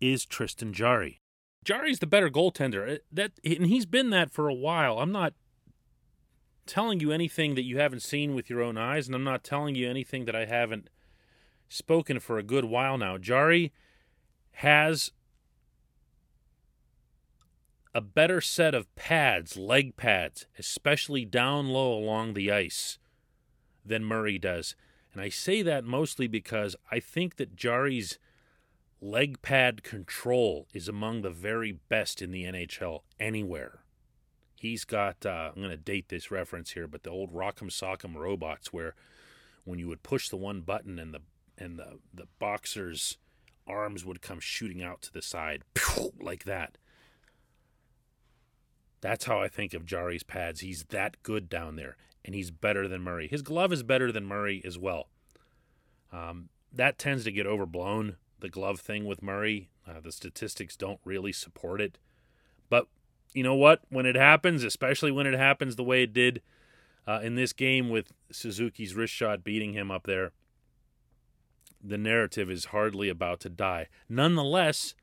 is 0.00 0.26
Tristan 0.26 0.72
Jarry. 0.72 1.20
Jarry's 1.64 2.00
the 2.00 2.06
better 2.06 2.30
goaltender. 2.30 2.96
Uh, 2.96 2.98
that 3.12 3.32
and 3.44 3.66
he's 3.66 3.86
been 3.86 4.10
that 4.10 4.32
for 4.32 4.48
a 4.48 4.54
while. 4.54 4.98
I'm 4.98 5.12
not 5.12 5.34
telling 6.68 7.00
you 7.00 7.10
anything 7.10 7.54
that 7.56 7.64
you 7.64 7.78
haven't 7.78 8.02
seen 8.02 8.34
with 8.34 8.48
your 8.48 8.62
own 8.62 8.78
eyes, 8.78 9.06
and 9.06 9.14
I'm 9.14 9.24
not 9.24 9.42
telling 9.42 9.74
you 9.74 9.88
anything 9.88 10.26
that 10.26 10.36
I 10.36 10.44
haven't 10.44 10.88
spoken 11.68 12.20
for 12.20 12.38
a 12.38 12.42
good 12.42 12.64
while 12.64 12.96
now. 12.96 13.18
Jarry 13.18 13.72
has 14.52 15.10
a 17.94 18.00
better 18.00 18.40
set 18.40 18.74
of 18.74 18.94
pads, 18.94 19.56
leg 19.56 19.96
pads, 19.96 20.46
especially 20.58 21.24
down 21.24 21.68
low 21.68 21.92
along 21.92 22.34
the 22.34 22.52
ice, 22.52 22.98
than 23.84 24.04
Murray 24.04 24.38
does. 24.38 24.76
And 25.12 25.22
I 25.22 25.30
say 25.30 25.62
that 25.62 25.84
mostly 25.84 26.28
because 26.28 26.76
I 26.92 27.00
think 27.00 27.36
that 27.36 27.56
Jarry's 27.56 28.18
leg 29.00 29.42
pad 29.42 29.82
control 29.82 30.68
is 30.72 30.88
among 30.88 31.22
the 31.22 31.30
very 31.30 31.72
best 31.72 32.20
in 32.20 32.30
the 32.30 32.44
NHL 32.44 33.00
anywhere. 33.18 33.80
He's 34.58 34.84
got, 34.84 35.24
uh, 35.24 35.50
I'm 35.54 35.62
going 35.62 35.70
to 35.70 35.76
date 35.76 36.08
this 36.08 36.30
reference 36.30 36.72
here, 36.72 36.88
but 36.88 37.04
the 37.04 37.10
old 37.10 37.32
Rock'em 37.32 37.70
Sock'em 37.70 38.16
robots 38.16 38.72
where 38.72 38.94
when 39.64 39.78
you 39.78 39.86
would 39.88 40.02
push 40.02 40.28
the 40.28 40.36
one 40.36 40.62
button 40.62 40.98
and 40.98 41.14
the 41.14 41.20
and 41.60 41.78
the, 41.78 41.98
the 42.14 42.26
boxer's 42.38 43.18
arms 43.66 44.04
would 44.04 44.22
come 44.22 44.40
shooting 44.40 44.82
out 44.82 45.02
to 45.02 45.12
the 45.12 45.22
side 45.22 45.62
like 46.20 46.44
that. 46.44 46.78
That's 49.00 49.26
how 49.26 49.40
I 49.40 49.48
think 49.48 49.74
of 49.74 49.84
Jarry's 49.84 50.22
pads. 50.22 50.60
He's 50.60 50.84
that 50.84 51.22
good 51.22 51.48
down 51.48 51.76
there, 51.76 51.96
and 52.24 52.34
he's 52.34 52.50
better 52.50 52.88
than 52.88 53.02
Murray. 53.02 53.28
His 53.28 53.42
glove 53.42 53.72
is 53.72 53.82
better 53.82 54.10
than 54.10 54.24
Murray 54.24 54.62
as 54.64 54.78
well. 54.78 55.08
Um, 56.12 56.48
that 56.72 56.98
tends 56.98 57.24
to 57.24 57.32
get 57.32 57.46
overblown, 57.46 58.16
the 58.40 58.48
glove 58.48 58.80
thing 58.80 59.04
with 59.04 59.22
Murray. 59.22 59.68
Uh, 59.86 60.00
the 60.00 60.12
statistics 60.12 60.76
don't 60.76 61.00
really 61.04 61.32
support 61.32 61.80
it. 61.80 61.98
But 62.68 62.86
you 63.32 63.42
know 63.42 63.54
what? 63.54 63.82
When 63.88 64.06
it 64.06 64.16
happens, 64.16 64.64
especially 64.64 65.12
when 65.12 65.26
it 65.26 65.38
happens 65.38 65.76
the 65.76 65.84
way 65.84 66.02
it 66.02 66.12
did 66.12 66.42
uh, 67.06 67.20
in 67.22 67.34
this 67.34 67.52
game 67.52 67.88
with 67.88 68.12
Suzuki's 68.30 68.94
wrist 68.94 69.12
shot 69.12 69.44
beating 69.44 69.72
him 69.72 69.90
up 69.90 70.04
there, 70.04 70.32
the 71.82 71.98
narrative 71.98 72.50
is 72.50 72.66
hardly 72.66 73.08
about 73.08 73.40
to 73.40 73.48
die. 73.48 73.88
Nonetheless, 74.08 74.94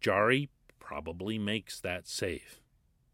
Jarry 0.00 0.48
probably 0.78 1.38
makes 1.38 1.80
that 1.80 2.08
save. 2.08 2.60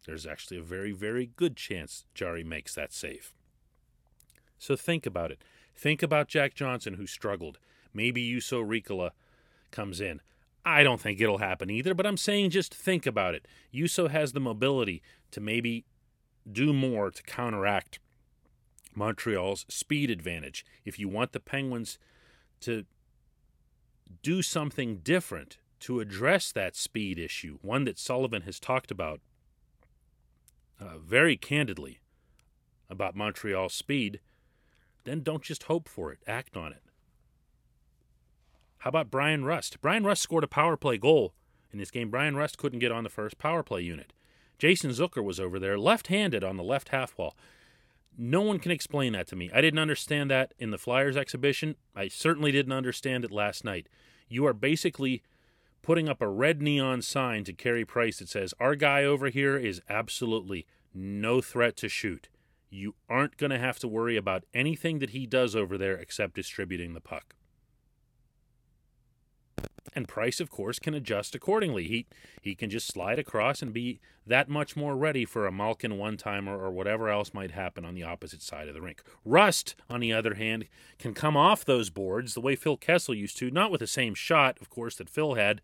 There's 0.06 0.26
actually 0.26 0.58
a 0.58 0.62
very, 0.62 0.92
very 0.92 1.30
good 1.36 1.56
chance 1.56 2.04
Jarry 2.14 2.44
makes 2.44 2.74
that 2.74 2.92
save. 2.92 3.34
So 4.58 4.76
think 4.76 5.04
about 5.04 5.30
it. 5.30 5.42
Think 5.74 6.02
about 6.02 6.28
Jack 6.28 6.54
Johnson, 6.54 6.94
who 6.94 7.06
struggled. 7.06 7.58
Maybe 7.92 8.30
Juuso 8.30 8.64
Riikola 8.64 9.10
comes 9.70 10.00
in. 10.00 10.20
I 10.66 10.82
don't 10.82 11.00
think 11.00 11.20
it'll 11.20 11.38
happen 11.38 11.70
either, 11.70 11.94
but 11.94 12.06
I'm 12.06 12.16
saying 12.16 12.50
just 12.50 12.74
think 12.74 13.06
about 13.06 13.36
it. 13.36 13.46
Juuso 13.72 14.10
has 14.10 14.32
the 14.32 14.40
mobility 14.40 15.00
to 15.30 15.40
maybe 15.40 15.84
do 16.50 16.72
more 16.72 17.12
to 17.12 17.22
counteract 17.22 18.00
Montreal's 18.92 19.64
speed 19.68 20.10
advantage. 20.10 20.66
If 20.84 20.98
you 20.98 21.08
want 21.08 21.30
the 21.30 21.38
Penguins 21.38 21.98
to 22.62 22.84
do 24.22 24.42
something 24.42 24.98
different 24.98 25.58
to 25.80 26.00
address 26.00 26.50
that 26.50 26.74
speed 26.74 27.16
issue, 27.16 27.58
one 27.62 27.84
that 27.84 27.98
Sullivan 27.98 28.42
has 28.42 28.58
talked 28.58 28.90
about 28.90 29.20
uh, 30.80 30.98
very 30.98 31.36
candidly 31.36 32.00
about 32.90 33.14
Montreal's 33.14 33.74
speed, 33.74 34.18
then 35.04 35.22
don't 35.22 35.42
just 35.42 35.64
hope 35.64 35.88
for 35.88 36.10
it, 36.10 36.18
act 36.26 36.56
on 36.56 36.72
it. 36.72 36.82
How 38.86 38.90
about 38.90 39.10
Brian 39.10 39.44
Rust? 39.44 39.80
Brian 39.80 40.04
Rust 40.04 40.22
scored 40.22 40.44
a 40.44 40.46
power 40.46 40.76
play 40.76 40.96
goal 40.96 41.34
in 41.72 41.80
this 41.80 41.90
game. 41.90 42.08
Brian 42.08 42.36
Rust 42.36 42.56
couldn't 42.56 42.78
get 42.78 42.92
on 42.92 43.02
the 43.02 43.10
first 43.10 43.36
power 43.36 43.64
play 43.64 43.80
unit. 43.80 44.12
Jason 44.60 44.92
Zucker 44.92 45.24
was 45.24 45.40
over 45.40 45.58
there, 45.58 45.76
left 45.76 46.06
handed 46.06 46.44
on 46.44 46.56
the 46.56 46.62
left 46.62 46.90
half 46.90 47.18
wall. 47.18 47.36
No 48.16 48.42
one 48.42 48.60
can 48.60 48.70
explain 48.70 49.12
that 49.14 49.26
to 49.26 49.34
me. 49.34 49.50
I 49.52 49.60
didn't 49.60 49.80
understand 49.80 50.30
that 50.30 50.54
in 50.60 50.70
the 50.70 50.78
Flyers 50.78 51.16
exhibition. 51.16 51.74
I 51.96 52.06
certainly 52.06 52.52
didn't 52.52 52.74
understand 52.74 53.24
it 53.24 53.32
last 53.32 53.64
night. 53.64 53.88
You 54.28 54.46
are 54.46 54.52
basically 54.52 55.24
putting 55.82 56.08
up 56.08 56.22
a 56.22 56.28
red 56.28 56.62
neon 56.62 57.02
sign 57.02 57.42
to 57.42 57.52
Carey 57.52 57.84
Price 57.84 58.20
that 58.20 58.28
says, 58.28 58.54
Our 58.60 58.76
guy 58.76 59.02
over 59.02 59.30
here 59.30 59.56
is 59.56 59.82
absolutely 59.88 60.64
no 60.94 61.40
threat 61.40 61.76
to 61.78 61.88
shoot. 61.88 62.28
You 62.70 62.94
aren't 63.08 63.36
going 63.36 63.50
to 63.50 63.58
have 63.58 63.80
to 63.80 63.88
worry 63.88 64.16
about 64.16 64.44
anything 64.54 65.00
that 65.00 65.10
he 65.10 65.26
does 65.26 65.56
over 65.56 65.76
there 65.76 65.96
except 65.96 66.36
distributing 66.36 66.94
the 66.94 67.00
puck. 67.00 67.34
And 69.96 70.06
Price, 70.06 70.40
of 70.40 70.50
course, 70.50 70.78
can 70.78 70.92
adjust 70.92 71.34
accordingly. 71.34 71.84
He 71.84 72.06
he 72.42 72.54
can 72.54 72.68
just 72.68 72.86
slide 72.86 73.18
across 73.18 73.62
and 73.62 73.72
be 73.72 73.98
that 74.26 74.46
much 74.46 74.76
more 74.76 74.94
ready 74.94 75.24
for 75.24 75.46
a 75.46 75.52
Malkin 75.52 75.96
one 75.96 76.18
timer 76.18 76.54
or 76.54 76.70
whatever 76.70 77.08
else 77.08 77.32
might 77.32 77.52
happen 77.52 77.82
on 77.82 77.94
the 77.94 78.02
opposite 78.02 78.42
side 78.42 78.68
of 78.68 78.74
the 78.74 78.82
rink. 78.82 79.02
Rust, 79.24 79.74
on 79.88 80.00
the 80.00 80.12
other 80.12 80.34
hand, 80.34 80.66
can 80.98 81.14
come 81.14 81.34
off 81.34 81.64
those 81.64 81.88
boards 81.88 82.34
the 82.34 82.42
way 82.42 82.56
Phil 82.56 82.76
Kessel 82.76 83.14
used 83.14 83.38
to, 83.38 83.50
not 83.50 83.70
with 83.70 83.80
the 83.80 83.86
same 83.86 84.14
shot, 84.14 84.58
of 84.60 84.68
course, 84.68 84.96
that 84.96 85.08
Phil 85.08 85.34
had, 85.34 85.62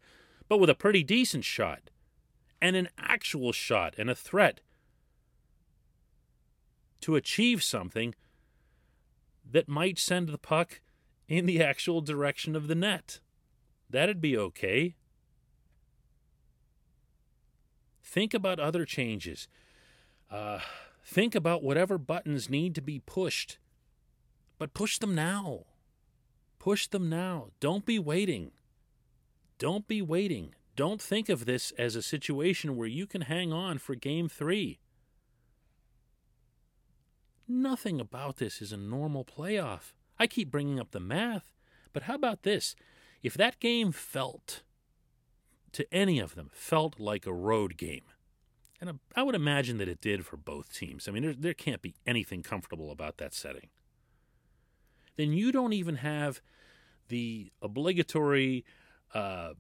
but 0.48 0.56
with 0.56 0.70
a 0.70 0.74
pretty 0.74 1.02
decent 1.02 1.44
shot. 1.44 1.90
And 2.62 2.74
an 2.74 2.88
actual 2.96 3.52
shot 3.52 3.94
and 3.98 4.08
a 4.08 4.14
threat 4.14 4.60
to 7.02 7.16
achieve 7.16 7.62
something 7.62 8.14
that 9.50 9.68
might 9.68 9.98
send 9.98 10.28
the 10.28 10.38
puck 10.38 10.80
in 11.28 11.44
the 11.44 11.62
actual 11.62 12.00
direction 12.00 12.56
of 12.56 12.68
the 12.68 12.74
net. 12.74 13.20
That'd 13.92 14.22
be 14.22 14.36
okay. 14.38 14.96
Think 18.02 18.32
about 18.32 18.58
other 18.58 18.86
changes. 18.86 19.48
Uh, 20.30 20.60
think 21.04 21.34
about 21.34 21.62
whatever 21.62 21.98
buttons 21.98 22.48
need 22.48 22.74
to 22.74 22.80
be 22.80 22.98
pushed. 22.98 23.58
But 24.58 24.72
push 24.72 24.98
them 24.98 25.14
now. 25.14 25.66
Push 26.58 26.86
them 26.88 27.10
now. 27.10 27.48
Don't 27.60 27.84
be 27.84 27.98
waiting. 27.98 28.52
Don't 29.58 29.86
be 29.86 30.00
waiting. 30.00 30.54
Don't 30.74 31.00
think 31.00 31.28
of 31.28 31.44
this 31.44 31.70
as 31.72 31.94
a 31.94 32.02
situation 32.02 32.76
where 32.76 32.88
you 32.88 33.06
can 33.06 33.22
hang 33.22 33.52
on 33.52 33.76
for 33.76 33.94
game 33.94 34.28
three. 34.28 34.80
Nothing 37.46 38.00
about 38.00 38.38
this 38.38 38.62
is 38.62 38.72
a 38.72 38.78
normal 38.78 39.26
playoff. 39.26 39.92
I 40.18 40.26
keep 40.26 40.50
bringing 40.50 40.80
up 40.80 40.92
the 40.92 41.00
math, 41.00 41.52
but 41.92 42.04
how 42.04 42.14
about 42.14 42.42
this? 42.42 42.74
If 43.22 43.34
that 43.34 43.60
game 43.60 43.92
felt, 43.92 44.62
to 45.72 45.86
any 45.92 46.18
of 46.18 46.34
them, 46.34 46.50
felt 46.52 46.98
like 46.98 47.26
a 47.26 47.32
road 47.32 47.76
game, 47.76 48.02
and 48.80 48.98
I 49.14 49.22
would 49.22 49.36
imagine 49.36 49.78
that 49.78 49.88
it 49.88 50.00
did 50.00 50.26
for 50.26 50.36
both 50.36 50.74
teams. 50.74 51.06
I 51.06 51.12
mean, 51.12 51.22
there, 51.22 51.34
there 51.34 51.54
can't 51.54 51.80
be 51.80 51.94
anything 52.04 52.42
comfortable 52.42 52.90
about 52.90 53.18
that 53.18 53.32
setting. 53.32 53.68
Then 55.16 55.32
you 55.32 55.52
don't 55.52 55.72
even 55.72 55.96
have 55.96 56.40
the 57.06 57.52
obligatory, 57.62 58.64
uh, 59.14 59.50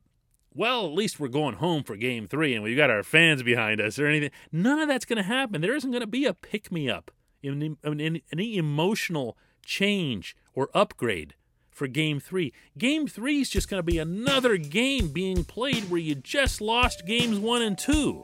well, 0.52 0.86
at 0.86 0.92
least 0.92 1.20
we're 1.20 1.28
going 1.28 1.56
home 1.56 1.84
for 1.84 1.94
game 1.94 2.26
three 2.26 2.52
and 2.52 2.64
we've 2.64 2.76
got 2.76 2.90
our 2.90 3.04
fans 3.04 3.44
behind 3.44 3.80
us 3.80 3.96
or 3.96 4.06
anything. 4.06 4.32
None 4.50 4.80
of 4.80 4.88
that's 4.88 5.04
going 5.04 5.18
to 5.18 5.22
happen. 5.22 5.60
There 5.60 5.76
isn't 5.76 5.90
going 5.92 6.00
to 6.00 6.06
be 6.08 6.24
a 6.24 6.34
pick 6.34 6.72
me 6.72 6.90
up, 6.90 7.12
any, 7.44 8.24
any 8.32 8.56
emotional 8.56 9.36
change 9.64 10.36
or 10.52 10.68
upgrade 10.74 11.34
for 11.72 11.86
game 11.86 12.20
three. 12.20 12.52
Game 12.78 13.08
three 13.08 13.40
is 13.40 13.50
just 13.50 13.68
going 13.68 13.78
to 13.78 13.82
be 13.82 13.98
another 13.98 14.56
game 14.56 15.08
being 15.08 15.44
played 15.44 15.90
where 15.90 16.00
you 16.00 16.14
just 16.14 16.60
lost 16.60 17.06
games 17.06 17.38
one 17.38 17.62
and 17.62 17.76
two. 17.76 18.22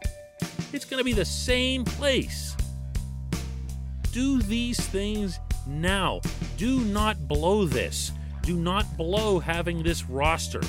It's 0.72 0.84
going 0.84 0.98
to 0.98 1.04
be 1.04 1.14
the 1.14 1.24
same 1.24 1.84
place. 1.84 2.54
Do 4.12 4.40
these 4.42 4.78
things 4.78 5.40
now. 5.66 6.20
Do 6.56 6.80
not 6.80 7.26
blow 7.26 7.64
this. 7.64 8.12
Do 8.42 8.56
not 8.56 8.96
blow 8.96 9.38
having 9.38 9.82
this 9.82 10.04
roster. 10.08 10.60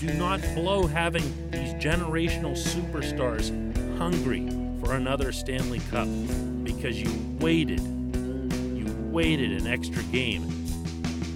Do 0.00 0.12
not 0.14 0.40
blow 0.54 0.86
having 0.86 1.22
these 1.50 1.74
generational 1.74 2.56
superstars 2.56 3.50
hungry 3.98 4.48
for 4.80 4.94
another 4.94 5.30
Stanley 5.30 5.80
Cup 5.90 6.08
because 6.64 7.00
you 7.00 7.10
waited. 7.38 7.80
You 7.80 8.86
waited 9.10 9.52
an 9.52 9.66
extra 9.66 10.02
game 10.04 10.61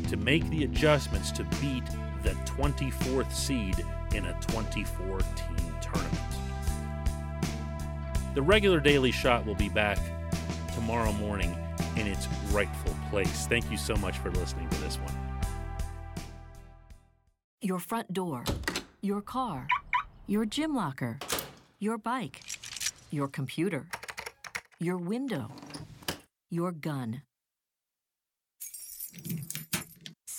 to 0.08 0.16
make 0.16 0.48
the 0.50 0.64
adjustments 0.64 1.30
to 1.32 1.44
beat 1.60 1.84
the 2.22 2.30
24th 2.44 3.32
seed 3.32 3.84
in 4.14 4.26
a 4.26 4.32
24 4.40 5.18
team 5.18 5.74
tournament. 5.80 6.36
The 8.34 8.42
regular 8.42 8.80
daily 8.80 9.12
shot 9.12 9.46
will 9.46 9.54
be 9.54 9.68
back 9.68 9.98
tomorrow 10.74 11.12
morning 11.12 11.56
in 11.96 12.06
its 12.06 12.28
rightful 12.50 12.94
place. 13.10 13.46
Thank 13.46 13.70
you 13.70 13.76
so 13.76 13.96
much 13.96 14.18
for 14.18 14.30
listening 14.32 14.68
to 14.68 14.80
this 14.80 14.96
one. 14.96 15.14
Your 17.62 17.78
front 17.78 18.12
door, 18.12 18.44
your 19.00 19.22
car, 19.22 19.66
your 20.26 20.44
gym 20.44 20.74
locker, 20.74 21.18
your 21.78 21.98
bike, 21.98 22.42
your 23.10 23.28
computer, 23.28 23.88
your 24.78 24.98
window, 24.98 25.50
your 26.50 26.72
gun. 26.72 27.22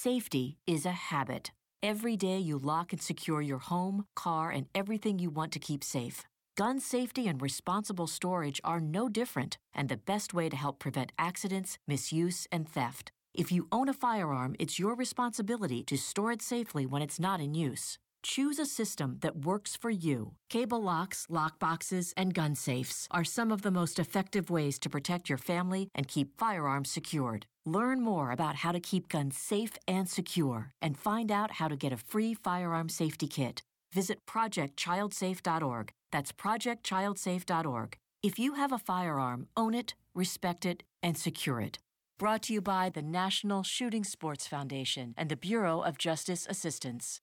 Safety 0.07 0.55
is 0.65 0.85
a 0.85 0.93
habit. 1.11 1.51
Every 1.83 2.15
day 2.15 2.37
you 2.37 2.57
lock 2.57 2.93
and 2.93 3.01
secure 3.01 3.41
your 3.41 3.57
home, 3.57 4.05
car, 4.15 4.51
and 4.51 4.67
everything 4.73 5.19
you 5.19 5.29
want 5.29 5.51
to 5.51 5.59
keep 5.59 5.83
safe. 5.83 6.23
Gun 6.55 6.79
safety 6.79 7.27
and 7.27 7.41
responsible 7.41 8.07
storage 8.07 8.61
are 8.63 8.79
no 8.79 9.09
different 9.09 9.57
and 9.75 9.89
the 9.89 9.97
best 9.97 10.33
way 10.33 10.47
to 10.47 10.55
help 10.55 10.79
prevent 10.79 11.11
accidents, 11.19 11.77
misuse, 11.89 12.47
and 12.53 12.69
theft. 12.69 13.11
If 13.33 13.51
you 13.51 13.67
own 13.69 13.89
a 13.89 13.93
firearm, 13.93 14.55
it's 14.59 14.79
your 14.79 14.95
responsibility 14.95 15.83
to 15.83 15.97
store 15.97 16.31
it 16.31 16.41
safely 16.41 16.85
when 16.85 17.01
it's 17.01 17.19
not 17.19 17.41
in 17.41 17.53
use. 17.53 17.99
Choose 18.23 18.59
a 18.59 18.65
system 18.65 19.17
that 19.21 19.45
works 19.45 19.75
for 19.75 19.89
you. 19.89 20.33
Cable 20.49 20.81
locks, 20.81 21.25
lock 21.29 21.59
boxes, 21.59 22.13
and 22.17 22.33
gun 22.33 22.55
safes 22.55 23.07
are 23.11 23.23
some 23.23 23.51
of 23.51 23.61
the 23.61 23.71
most 23.71 23.99
effective 23.99 24.49
ways 24.49 24.79
to 24.79 24.89
protect 24.89 25.29
your 25.29 25.37
family 25.37 25.89
and 25.95 26.07
keep 26.07 26.37
firearms 26.37 26.89
secured. 26.89 27.45
Learn 27.65 28.01
more 28.01 28.31
about 28.31 28.57
how 28.57 28.71
to 28.71 28.79
keep 28.79 29.09
guns 29.09 29.37
safe 29.37 29.77
and 29.87 30.09
secure 30.09 30.73
and 30.81 30.97
find 30.97 31.31
out 31.31 31.51
how 31.51 31.67
to 31.67 31.75
get 31.75 31.93
a 31.93 31.97
free 31.97 32.33
firearm 32.33 32.89
safety 32.89 33.27
kit. 33.27 33.61
Visit 33.93 34.25
projectchildsafe.org. 34.25 35.91
That's 36.11 36.31
projectchildsafe.org. 36.31 37.97
If 38.23 38.39
you 38.39 38.53
have 38.55 38.71
a 38.71 38.79
firearm, 38.79 39.47
own 39.55 39.73
it, 39.73 39.95
respect 40.13 40.65
it, 40.65 40.83
and 41.03 41.17
secure 41.17 41.61
it. 41.61 41.79
Brought 42.17 42.41
to 42.43 42.53
you 42.53 42.61
by 42.61 42.89
the 42.89 43.03
National 43.03 43.61
Shooting 43.61 44.03
Sports 44.03 44.47
Foundation 44.47 45.13
and 45.15 45.29
the 45.29 45.35
Bureau 45.35 45.81
of 45.81 45.99
Justice 45.99 46.47
Assistance. 46.49 47.21